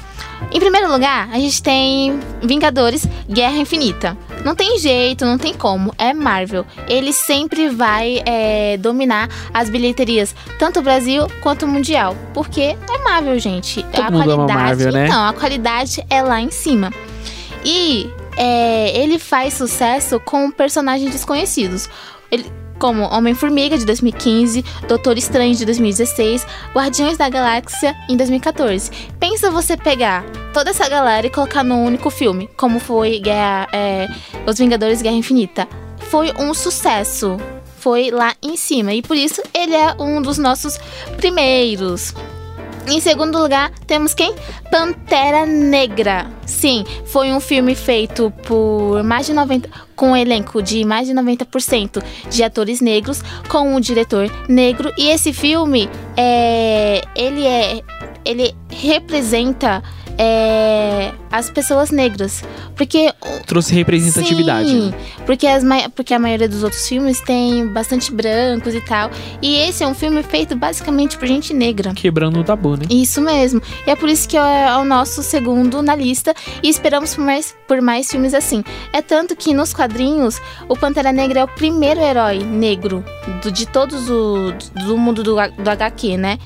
Em 0.51 0.59
primeiro 0.59 0.91
lugar, 0.91 1.29
a 1.31 1.39
gente 1.39 1.61
tem 1.63 2.19
Vingadores 2.41 3.07
Guerra 3.29 3.57
Infinita. 3.57 4.17
Não 4.43 4.55
tem 4.55 4.77
jeito, 4.77 5.25
não 5.25 5.37
tem 5.37 5.53
como. 5.53 5.93
É 5.97 6.13
Marvel. 6.13 6.65
Ele 6.87 7.13
sempre 7.13 7.69
vai 7.69 8.21
é, 8.25 8.77
dominar 8.77 9.29
as 9.53 9.69
bilheterias, 9.69 10.35
tanto 10.59 10.79
o 10.79 10.83
Brasil 10.83 11.27
quanto 11.41 11.65
o 11.65 11.67
Mundial. 11.67 12.15
Porque 12.33 12.61
é 12.61 13.03
Marvel, 13.03 13.39
gente. 13.39 13.83
Todo 13.83 14.11
mundo 14.11 14.31
ama 14.31 14.47
Marvel, 14.47 14.91
né? 14.91 15.05
Então, 15.07 15.25
a 15.25 15.33
qualidade 15.33 16.05
é 16.09 16.21
lá 16.21 16.41
em 16.41 16.51
cima. 16.51 16.91
E 17.65 18.09
é, 18.37 18.97
ele 18.97 19.17
faz 19.17 19.53
sucesso 19.53 20.19
com 20.19 20.51
personagens 20.51 21.11
desconhecidos. 21.11 21.89
Ele, 22.29 22.45
como 22.83 23.03
Homem-Formiga 23.03 23.77
de 23.77 23.85
2015, 23.85 24.61
Doutor 24.89 25.17
Estranho 25.17 25.55
de 25.55 25.63
2016, 25.63 26.45
Guardiões 26.75 27.17
da 27.17 27.29
Galáxia 27.29 27.95
em 28.09 28.17
2014. 28.17 28.91
Pensa 29.17 29.49
você 29.49 29.77
pegar 29.77 30.25
toda 30.53 30.71
essa 30.71 30.89
galera 30.89 31.25
e 31.25 31.29
colocar 31.29 31.63
num 31.63 31.85
único 31.85 32.09
filme, 32.09 32.49
como 32.57 32.81
foi 32.81 33.21
Guerra, 33.21 33.69
é, 33.71 34.09
Os 34.45 34.57
Vingadores 34.57 35.01
Guerra 35.01 35.15
Infinita. 35.15 35.65
Foi 36.09 36.33
um 36.37 36.53
sucesso. 36.53 37.37
Foi 37.79 38.11
lá 38.11 38.35
em 38.43 38.57
cima. 38.57 38.93
E 38.93 39.01
por 39.01 39.15
isso 39.15 39.41
ele 39.53 39.73
é 39.73 39.95
um 39.97 40.21
dos 40.21 40.37
nossos 40.37 40.77
primeiros. 41.15 42.13
Em 42.87 42.99
segundo 42.99 43.39
lugar, 43.41 43.71
temos 43.87 44.13
quem? 44.13 44.35
Pantera 44.69 45.45
Negra. 45.45 46.29
Sim, 46.45 46.83
foi 47.05 47.31
um 47.31 47.39
filme 47.39 47.75
feito 47.75 48.31
por 48.45 49.03
mais 49.03 49.25
de 49.25 49.33
90 49.33 49.69
com 49.95 50.11
um 50.11 50.15
elenco 50.15 50.61
de 50.61 50.83
mais 50.83 51.07
de 51.07 51.13
90% 51.13 52.03
de 52.29 52.43
atores 52.43 52.81
negros, 52.81 53.21
com 53.47 53.75
um 53.75 53.79
diretor 53.79 54.29
negro 54.49 54.91
e 54.97 55.09
esse 55.09 55.31
filme 55.31 55.89
é 56.17 57.01
ele 57.15 57.45
é 57.45 57.81
ele 58.25 58.53
representa 58.69 59.83
é, 60.17 61.11
as 61.31 61.49
pessoas 61.49 61.89
negras. 61.91 62.43
Porque 62.75 63.13
Trouxe 63.45 63.73
representatividade. 63.73 64.69
Sim, 64.69 64.89
né? 64.91 64.97
porque, 65.25 65.47
as, 65.47 65.63
porque 65.95 66.13
a 66.13 66.19
maioria 66.19 66.47
dos 66.47 66.63
outros 66.63 66.87
filmes 66.87 67.19
tem 67.21 67.67
bastante 67.67 68.11
brancos 68.11 68.73
e 68.73 68.81
tal. 68.81 69.09
E 69.41 69.55
esse 69.57 69.83
é 69.83 69.87
um 69.87 69.93
filme 69.93 70.21
feito 70.23 70.55
basicamente 70.55 71.17
por 71.17 71.27
gente 71.27 71.53
negra. 71.53 71.93
Quebrando 71.93 72.39
o 72.39 72.43
tabu, 72.43 72.75
né? 72.77 72.85
Isso 72.89 73.21
mesmo. 73.21 73.61
E 73.85 73.91
é 73.91 73.95
por 73.95 74.09
isso 74.09 74.27
que 74.27 74.37
é 74.37 74.77
o 74.77 74.85
nosso 74.85 75.21
segundo 75.23 75.81
na 75.81 75.95
lista. 75.95 76.33
E 76.61 76.69
esperamos 76.69 77.15
por 77.15 77.23
mais, 77.23 77.55
por 77.67 77.81
mais 77.81 78.09
filmes 78.09 78.33
assim. 78.33 78.63
É 78.91 79.01
tanto 79.01 79.35
que 79.35 79.53
nos 79.53 79.73
quadrinhos, 79.73 80.41
o 80.67 80.75
Pantera 80.75 81.11
Negra 81.11 81.41
é 81.41 81.43
o 81.43 81.47
primeiro 81.47 81.99
herói 81.99 82.39
negro 82.43 83.03
do- 83.41 83.51
de 83.51 83.65
todos 83.67 84.09
o 84.09 84.53
do 84.85 84.97
mundo 84.97 85.23
do, 85.23 85.35
do 85.35 85.69
HQ, 85.69 86.17
né? 86.17 86.37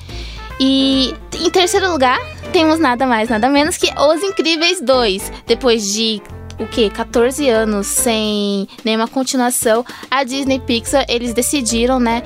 E 0.60 1.14
em 1.34 1.50
terceiro 1.50 1.90
lugar, 1.90 2.18
temos 2.52 2.78
nada 2.78 3.06
mais, 3.06 3.28
nada 3.28 3.48
menos 3.48 3.76
que 3.76 3.92
Os 3.98 4.22
Incríveis 4.22 4.80
2. 4.80 5.32
Depois 5.46 5.92
de 5.92 6.20
o 6.58 6.66
que? 6.66 6.90
14 6.90 7.48
anos 7.48 7.86
sem 7.86 8.66
nenhuma 8.84 9.06
continuação, 9.06 9.84
a 10.10 10.24
Disney 10.24 10.58
Pixar, 10.58 11.06
eles 11.08 11.32
decidiram, 11.32 12.00
né, 12.00 12.22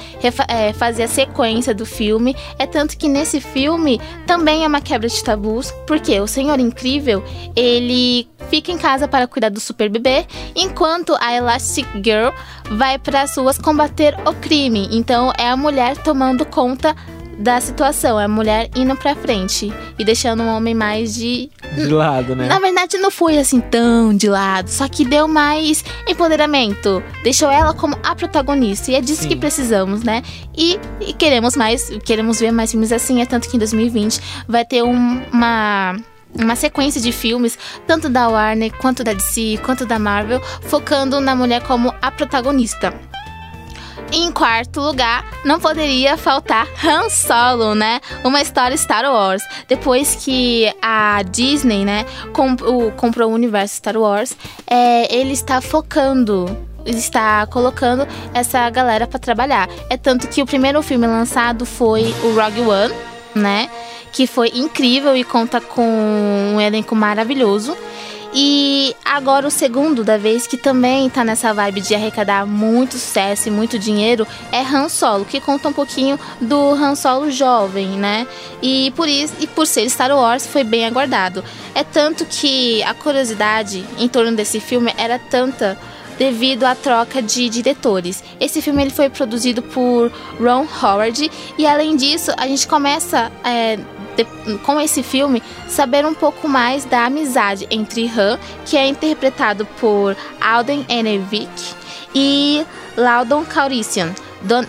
é, 0.48 0.72
fazer 0.72 1.02
a 1.02 1.08
sequência 1.08 1.74
do 1.74 1.84
filme. 1.84 2.34
É 2.58 2.66
tanto 2.66 2.96
que 2.96 3.08
nesse 3.08 3.40
filme 3.40 4.00
também 4.26 4.64
é 4.64 4.66
uma 4.66 4.80
quebra 4.80 5.08
de 5.08 5.22
tabus, 5.22 5.70
porque 5.86 6.18
o 6.18 6.26
Senhor 6.26 6.58
Incrível, 6.58 7.22
ele 7.54 8.26
fica 8.48 8.72
em 8.72 8.78
casa 8.78 9.06
para 9.06 9.26
cuidar 9.26 9.50
do 9.50 9.60
super 9.60 9.90
bebê, 9.90 10.26
enquanto 10.56 11.14
a 11.20 11.34
Elastic 11.34 11.86
Girl 12.02 12.30
vai 12.70 12.98
para 12.98 13.22
as 13.22 13.36
ruas 13.36 13.58
combater 13.58 14.16
o 14.26 14.32
crime. 14.34 14.88
Então 14.92 15.30
é 15.38 15.48
a 15.48 15.56
mulher 15.56 15.96
tomando 15.98 16.46
conta 16.46 16.96
da 17.38 17.60
situação, 17.60 18.20
é 18.20 18.24
a 18.24 18.28
mulher 18.28 18.68
indo 18.76 18.94
pra 18.96 19.14
frente 19.16 19.72
e 19.98 20.04
deixando 20.04 20.42
o 20.42 20.46
homem 20.46 20.74
mais 20.74 21.14
de 21.14 21.50
De 21.74 21.86
lado, 21.88 22.36
né? 22.36 22.46
na 22.46 22.58
verdade, 22.60 22.98
não 22.98 23.10
foi 23.10 23.38
assim 23.38 23.60
tão 23.60 24.14
de 24.14 24.28
lado, 24.28 24.68
só 24.68 24.86
que 24.88 25.04
deu 25.04 25.26
mais 25.26 25.84
empoderamento. 26.08 27.02
Deixou 27.24 27.50
ela 27.50 27.74
como 27.74 27.96
a 28.02 28.14
protagonista. 28.14 28.90
E 28.90 28.94
é 28.94 29.00
disso 29.00 29.22
Sim. 29.22 29.28
que 29.28 29.36
precisamos, 29.36 30.02
né? 30.02 30.22
E, 30.56 30.78
e 31.00 31.12
queremos 31.12 31.56
mais, 31.56 31.90
queremos 32.04 32.38
ver 32.40 32.52
mais 32.52 32.70
filmes 32.70 32.92
assim. 32.92 33.20
É 33.20 33.26
tanto 33.26 33.48
que 33.48 33.56
em 33.56 33.58
2020 33.58 34.20
vai 34.48 34.64
ter 34.64 34.82
um- 34.82 35.22
uma. 35.32 35.96
Uma 36.34 36.56
sequência 36.56 36.98
de 36.98 37.12
filmes, 37.12 37.58
tanto 37.86 38.08
da 38.08 38.26
Warner, 38.26 38.72
quanto 38.78 39.04
da 39.04 39.12
DC, 39.12 39.58
quanto 39.66 39.84
da 39.84 39.98
Marvel, 39.98 40.40
focando 40.62 41.20
na 41.20 41.36
mulher 41.36 41.60
como 41.62 41.92
a 42.00 42.10
protagonista. 42.10 42.94
Em 44.14 44.30
quarto 44.30 44.78
lugar, 44.80 45.24
não 45.42 45.58
poderia 45.58 46.18
faltar 46.18 46.66
Han 46.84 47.08
Solo, 47.08 47.74
né? 47.74 47.98
Uma 48.22 48.42
história 48.42 48.76
Star 48.76 49.04
Wars. 49.10 49.42
Depois 49.66 50.16
que 50.16 50.70
a 50.82 51.22
Disney, 51.22 51.82
né, 51.84 52.04
comp- 52.34 52.60
o- 52.62 52.90
comprou 52.92 53.30
o 53.30 53.34
universo 53.34 53.76
Star 53.76 53.96
Wars, 53.96 54.36
é, 54.66 55.14
ele 55.14 55.32
está 55.32 55.62
focando, 55.62 56.44
está 56.84 57.46
colocando 57.46 58.06
essa 58.34 58.68
galera 58.68 59.06
para 59.06 59.18
trabalhar. 59.18 59.68
É 59.88 59.96
tanto 59.96 60.28
que 60.28 60.42
o 60.42 60.46
primeiro 60.46 60.82
filme 60.82 61.06
lançado 61.06 61.64
foi 61.64 62.14
o 62.22 62.34
Rogue 62.38 62.60
One, 62.60 62.94
né? 63.34 63.70
Que 64.12 64.26
foi 64.26 64.48
incrível 64.54 65.16
e 65.16 65.24
conta 65.24 65.58
com 65.58 65.82
um 66.54 66.60
elenco 66.60 66.94
maravilhoso. 66.94 67.74
E 68.34 68.96
agora 69.04 69.46
o 69.46 69.50
segundo 69.50 70.02
da 70.02 70.16
vez, 70.16 70.46
que 70.46 70.56
também 70.56 71.10
tá 71.10 71.22
nessa 71.22 71.52
vibe 71.52 71.82
de 71.82 71.94
arrecadar 71.94 72.46
muito 72.46 72.92
sucesso 72.92 73.48
e 73.48 73.50
muito 73.50 73.78
dinheiro, 73.78 74.26
é 74.50 74.60
Han 74.60 74.88
Solo, 74.88 75.26
que 75.26 75.40
conta 75.40 75.68
um 75.68 75.72
pouquinho 75.72 76.18
do 76.40 76.70
Han 76.70 76.94
Solo 76.94 77.30
jovem, 77.30 77.88
né? 77.90 78.26
E 78.62 78.90
por 78.96 79.06
isso, 79.06 79.34
e 79.38 79.46
por 79.46 79.66
ser 79.66 79.88
Star 79.90 80.16
Wars, 80.16 80.46
foi 80.46 80.64
bem 80.64 80.86
aguardado. 80.86 81.44
É 81.74 81.84
tanto 81.84 82.24
que 82.24 82.82
a 82.84 82.94
curiosidade 82.94 83.84
em 83.98 84.08
torno 84.08 84.34
desse 84.34 84.60
filme 84.60 84.94
era 84.96 85.18
tanta 85.18 85.78
devido 86.18 86.64
à 86.64 86.74
troca 86.74 87.20
de 87.20 87.48
diretores. 87.48 88.22
Esse 88.38 88.62
filme 88.62 88.82
ele 88.82 88.90
foi 88.90 89.10
produzido 89.10 89.60
por 89.62 90.12
Ron 90.40 90.66
Howard 90.82 91.30
e 91.58 91.66
além 91.66 91.96
disso 91.96 92.30
a 92.36 92.46
gente 92.46 92.66
começa 92.68 93.30
é, 93.44 93.78
com 94.64 94.80
esse 94.80 95.02
filme 95.02 95.42
saber 95.68 96.04
um 96.04 96.14
pouco 96.14 96.48
mais 96.48 96.84
da 96.84 97.06
amizade 97.06 97.66
entre 97.70 98.06
Han, 98.08 98.38
que 98.64 98.76
é 98.76 98.86
interpretado 98.86 99.66
por 99.80 100.16
Alden 100.40 100.84
Ehrenreich, 100.88 101.74
e 102.14 102.64
Loudon 102.96 103.44
Calrissian, 103.44 104.14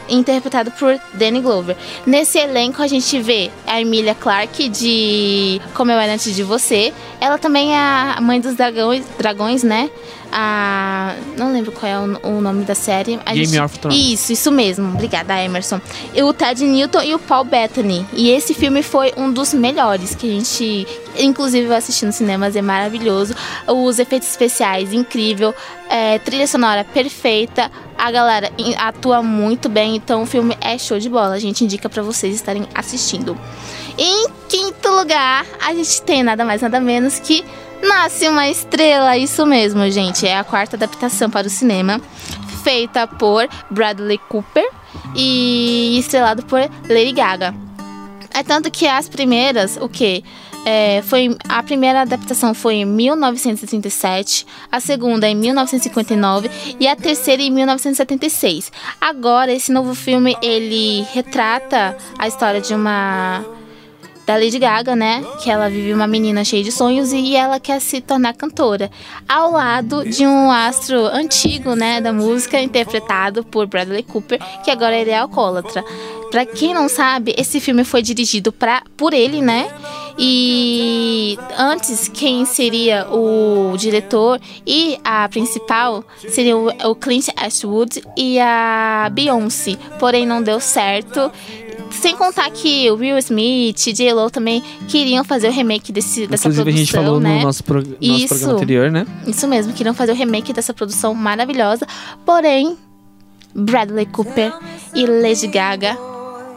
interpretado 0.07 0.71
por 0.71 0.99
Danny 1.13 1.41
Glover. 1.41 1.75
Nesse 2.05 2.37
elenco 2.37 2.81
a 2.81 2.87
gente 2.87 3.19
vê 3.19 3.51
a 3.65 3.81
Emilia 3.81 4.15
Clarke 4.15 4.69
de 4.69 5.61
Como 5.73 5.91
Eu 5.91 5.97
Era 5.97 6.13
Antes 6.13 6.35
de 6.35 6.43
Você. 6.43 6.93
Ela 7.19 7.37
também 7.37 7.73
é 7.73 7.79
a 7.79 8.21
mãe 8.21 8.39
dos 8.39 8.55
dragões, 8.55 9.03
dragões 9.17 9.63
né? 9.63 9.89
A, 10.35 11.13
não 11.37 11.53
lembro 11.53 11.71
qual 11.71 11.91
é 11.91 11.99
o, 11.99 12.37
o 12.37 12.41
nome 12.41 12.65
da 12.65 12.73
série. 12.73 13.19
A 13.23 13.33
Game 13.33 13.45
gente- 13.45 13.59
of 13.61 13.77
Thrones. 13.77 13.99
Isso, 14.13 14.33
isso 14.33 14.51
mesmo. 14.51 14.89
Obrigada, 14.89 15.39
Emerson. 15.39 15.79
E 16.11 16.23
o 16.23 16.33
Ted 16.33 16.63
Newton 16.65 17.03
e 17.03 17.13
o 17.13 17.19
Paul 17.19 17.43
Bettany. 17.43 18.03
E 18.13 18.31
esse 18.31 18.55
filme 18.55 18.81
foi 18.81 19.13
um 19.15 19.31
dos 19.31 19.53
melhores 19.53 20.15
que 20.15 20.27
a 20.27 20.33
gente, 20.33 20.87
inclusive, 21.19 21.67
vai 21.67 21.77
assistir 21.77 22.07
nos 22.07 22.15
cinemas. 22.15 22.55
É 22.55 22.63
maravilhoso. 22.63 23.35
Os 23.67 23.99
efeitos 23.99 24.27
especiais, 24.27 24.91
incrível. 24.91 25.53
É, 25.87 26.17
trilha 26.17 26.47
sonora 26.47 26.83
perfeita. 26.83 27.69
A 27.95 28.09
galera 28.09 28.51
atua 28.79 29.21
muito 29.21 29.69
bem. 29.69 29.95
Então, 29.95 30.23
o 30.23 30.25
filme 30.25 30.57
é 30.59 30.79
show 30.79 30.97
de 30.97 31.09
bola. 31.09 31.35
A 31.35 31.39
gente 31.39 31.63
indica 31.63 31.87
pra 31.87 32.01
vocês 32.01 32.33
estarem 32.33 32.65
assistindo. 32.73 33.37
Em 33.95 34.27
quinto 34.49 34.89
lugar, 34.89 35.45
a 35.63 35.71
gente 35.75 36.01
tem 36.01 36.23
nada 36.23 36.43
mais, 36.43 36.63
nada 36.63 36.79
menos 36.79 37.19
que 37.19 37.45
Nasce 37.83 38.27
uma 38.27 38.47
Estrela. 38.47 39.17
Isso 39.17 39.45
mesmo, 39.45 39.89
gente. 39.91 40.25
É 40.25 40.37
a 40.37 40.43
quarta 40.43 40.75
adaptação 40.75 41.29
para 41.29 41.47
o 41.47 41.49
cinema 41.49 42.01
feita 42.63 43.05
por 43.05 43.47
Bradley 43.69 44.17
Cooper 44.17 44.67
e 45.15 45.97
estrelado 45.99 46.45
por 46.45 46.59
Lady 46.89 47.11
Gaga. 47.11 47.53
É 48.33 48.41
tanto 48.41 48.71
que 48.71 48.87
as 48.87 49.09
primeiras, 49.09 49.77
o 49.77 49.89
quê? 49.89 50.23
É, 50.65 51.01
foi, 51.01 51.35
a 51.49 51.61
primeira 51.61 52.01
adaptação 52.01 52.53
foi 52.53 52.75
em 52.75 52.85
1937, 52.85 54.47
a 54.71 54.79
segunda 54.79 55.27
em 55.27 55.35
1959 55.35 56.49
e 56.79 56.87
a 56.87 56.95
terceira 56.95 57.41
em 57.41 57.51
1976. 57.51 58.71
Agora, 58.99 59.51
esse 59.51 59.73
novo 59.73 59.93
filme, 59.93 60.37
ele 60.41 61.05
retrata 61.13 61.97
a 62.17 62.27
história 62.29 62.61
de 62.61 62.73
uma 62.73 63.43
da 64.25 64.35
Lady 64.35 64.59
Gaga, 64.59 64.95
né? 64.95 65.23
Que 65.41 65.49
ela 65.49 65.69
vive 65.69 65.93
uma 65.93 66.07
menina 66.07 66.43
cheia 66.43 66.63
de 66.63 66.71
sonhos 66.71 67.11
e 67.11 67.35
ela 67.35 67.59
quer 67.59 67.79
se 67.79 68.01
tornar 68.01 68.33
cantora. 68.33 68.89
Ao 69.27 69.51
lado 69.51 70.03
de 70.09 70.25
um 70.25 70.51
astro 70.51 71.05
antigo, 71.07 71.75
né? 71.75 71.99
Da 71.99 72.13
música, 72.13 72.59
interpretado 72.59 73.43
por 73.43 73.67
Bradley 73.67 74.03
Cooper, 74.03 74.39
que 74.63 74.71
agora 74.71 74.95
ele 74.95 75.11
é 75.11 75.17
alcoólatra. 75.17 75.83
Pra 76.31 76.45
quem 76.45 76.73
não 76.73 76.89
sabe, 76.89 77.35
esse 77.37 77.59
filme 77.59 77.83
foi 77.83 78.01
dirigido 78.01 78.51
pra, 78.51 78.81
por 78.97 79.13
ele, 79.13 79.41
né? 79.41 79.69
E 80.17 81.37
antes, 81.57 82.07
quem 82.07 82.45
seria 82.45 83.07
o 83.11 83.75
diretor 83.77 84.39
e 84.65 84.99
a 85.03 85.27
principal 85.27 86.03
seria 86.29 86.55
o, 86.55 86.95
Clint 86.95 87.29
Eastwood 87.39 88.03
e 88.15 88.39
a 88.39 89.09
Beyoncé. 89.11 89.75
Porém, 89.99 90.25
não 90.25 90.41
deu 90.41 90.59
certo. 90.59 91.31
Sem 92.03 92.17
contar 92.17 92.49
que 92.51 92.91
o 92.91 92.95
Will 92.95 93.17
Smith 93.19 93.87
e 93.87 93.93
J-Lo 93.93 94.29
também 94.29 94.61
queriam 94.89 95.23
fazer 95.23 95.47
o 95.47 95.51
remake 95.53 95.89
desse, 95.89 96.27
dessa 96.27 96.49
Inclusive, 96.49 96.63
produção, 96.65 96.73
a 96.73 96.77
gente 96.77 96.91
falou 96.91 97.19
né? 97.21 97.35
no 97.37 97.41
nosso, 97.43 97.63
pro- 97.63 97.77
nosso 97.81 97.95
Isso. 98.01 98.27
programa 98.27 98.53
anterior, 98.55 98.91
né? 98.91 99.07
Isso 99.25 99.47
mesmo, 99.47 99.71
queriam 99.71 99.93
fazer 99.95 100.11
o 100.11 100.15
remake 100.15 100.51
dessa 100.51 100.73
produção 100.73 101.13
maravilhosa. 101.13 101.87
Porém, 102.25 102.77
Bradley 103.55 104.05
Cooper 104.07 104.51
e 104.93 105.05
Lady 105.05 105.47
Gaga 105.47 105.97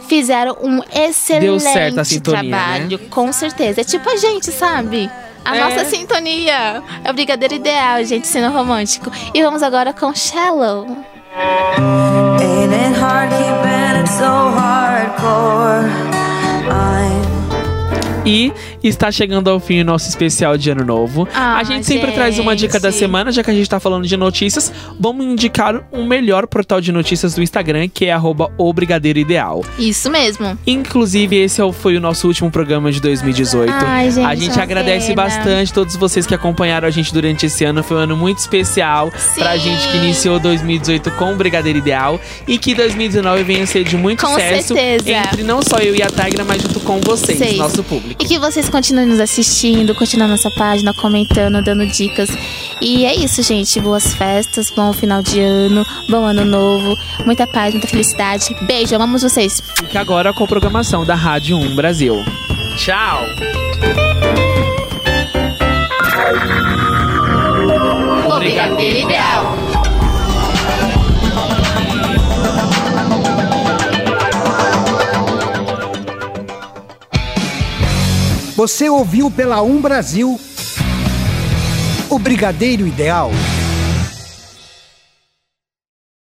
fizeram 0.08 0.56
um 0.60 0.80
excelente 0.92 1.62
sintonia, 2.04 2.42
né? 2.42 2.48
trabalho, 2.50 2.98
com 3.08 3.32
certeza. 3.32 3.82
É 3.82 3.84
tipo 3.84 4.10
a 4.10 4.16
gente, 4.16 4.50
sabe? 4.50 5.08
A 5.44 5.56
É. 5.56 5.60
nossa 5.60 5.84
sintonia. 5.84 6.82
É 7.04 7.08
o 7.08 7.14
brigadeiro 7.14 7.54
ideal, 7.54 8.02
gente, 8.04 8.26
sendo 8.26 8.52
romântico. 8.52 9.12
E 9.32 9.40
vamos 9.44 9.62
agora 9.62 9.92
com 9.92 10.12
Shallow. 10.12 10.86
Ain't 12.40 12.72
it 12.74 12.98
hard 12.98 13.30
keeping 13.30 13.75
so 14.18 14.24
hardcore? 14.24 16.15
E 18.26 18.52
está 18.82 19.10
chegando 19.12 19.48
ao 19.48 19.60
fim 19.60 19.80
o 19.80 19.84
nosso 19.84 20.08
especial 20.08 20.58
de 20.58 20.68
Ano 20.70 20.84
Novo. 20.84 21.28
Ah, 21.32 21.56
a 21.58 21.62
gente 21.64 21.86
sempre 21.86 22.10
traz 22.12 22.38
uma 22.38 22.56
dica 22.56 22.80
da 22.80 22.90
gente. 22.90 22.98
semana, 22.98 23.30
já 23.32 23.42
que 23.42 23.50
a 23.50 23.54
gente 23.54 23.68
tá 23.70 23.78
falando 23.78 24.06
de 24.06 24.16
notícias. 24.16 24.72
Vamos 24.98 25.24
indicar 25.24 25.86
um 25.92 26.04
melhor 26.04 26.46
portal 26.46 26.80
de 26.80 26.90
notícias 26.90 27.34
do 27.34 27.42
Instagram, 27.42 27.88
que 27.88 28.06
é 28.06 28.12
arroba 28.12 28.50
o 28.58 28.72
Brigadeiro 28.72 29.18
Ideal. 29.18 29.64
Isso 29.78 30.10
mesmo. 30.10 30.58
Inclusive, 30.66 31.36
esse 31.36 31.60
é 31.60 31.64
o- 31.64 31.72
foi 31.72 31.96
o 31.96 32.00
nosso 32.00 32.26
último 32.26 32.50
programa 32.50 32.90
de 32.90 33.00
2018. 33.00 33.72
Ai, 33.72 34.10
gente, 34.10 34.26
a 34.26 34.34
gente 34.34 34.60
agradece 34.60 35.08
pena. 35.08 35.22
bastante 35.22 35.72
todos 35.72 35.94
vocês 35.96 36.26
que 36.26 36.34
acompanharam 36.34 36.88
a 36.88 36.90
gente 36.90 37.12
durante 37.14 37.46
esse 37.46 37.64
ano. 37.64 37.82
Foi 37.82 37.96
um 37.96 38.00
ano 38.00 38.16
muito 38.16 38.38
especial 38.38 39.12
pra 39.36 39.52
Sim. 39.52 39.60
gente 39.60 39.88
que 39.88 39.96
iniciou 39.98 40.40
2018 40.40 41.10
com 41.12 41.32
o 41.32 41.36
Brigadeiro 41.36 41.78
Ideal. 41.78 42.20
E 42.48 42.58
que 42.58 42.74
2019 42.74 43.42
venha 43.44 43.66
ser 43.66 43.84
de 43.84 43.96
muito 43.96 44.24
Com 44.24 44.32
sucesso 44.32 44.74
certeza. 44.74 45.10
entre 45.10 45.42
não 45.44 45.62
só 45.62 45.76
eu 45.78 45.94
e 45.94 46.02
a 46.02 46.06
Tigra, 46.08 46.44
mas 46.44 46.60
junto 46.62 46.80
com 46.80 47.00
vocês, 47.00 47.38
Seis. 47.38 47.56
nosso 47.56 47.84
público. 47.84 48.15
E 48.18 48.24
que 48.24 48.38
vocês 48.38 48.68
continuem 48.68 49.06
nos 49.06 49.20
assistindo, 49.20 49.94
a 49.94 50.28
nossa 50.28 50.50
página, 50.50 50.94
comentando, 50.94 51.62
dando 51.62 51.86
dicas. 51.86 52.30
E 52.80 53.04
é 53.04 53.14
isso, 53.14 53.42
gente. 53.42 53.78
Boas 53.80 54.14
festas, 54.14 54.70
bom 54.70 54.92
final 54.92 55.22
de 55.22 55.40
ano, 55.40 55.84
bom 56.08 56.24
ano 56.24 56.44
novo, 56.44 56.96
muita 57.24 57.46
paz, 57.46 57.72
muita 57.72 57.86
felicidade. 57.88 58.54
Beijo, 58.62 58.94
amamos 58.94 59.22
vocês. 59.22 59.62
Fica 59.76 60.00
agora 60.00 60.32
com 60.32 60.44
a 60.44 60.46
programação 60.46 61.04
da 61.04 61.14
Rádio 61.14 61.56
1 61.56 61.74
Brasil. 61.74 62.24
Tchau! 62.76 63.22
O 68.28 68.38
Brigadeiro 68.38 68.98
Ideal. 68.98 69.55
Você 78.56 78.88
ouviu 78.88 79.30
pela 79.30 79.60
Um 79.60 79.82
Brasil 79.82 80.40
o 82.08 82.18
Brigadeiro 82.18 82.86
Ideal. 82.86 83.30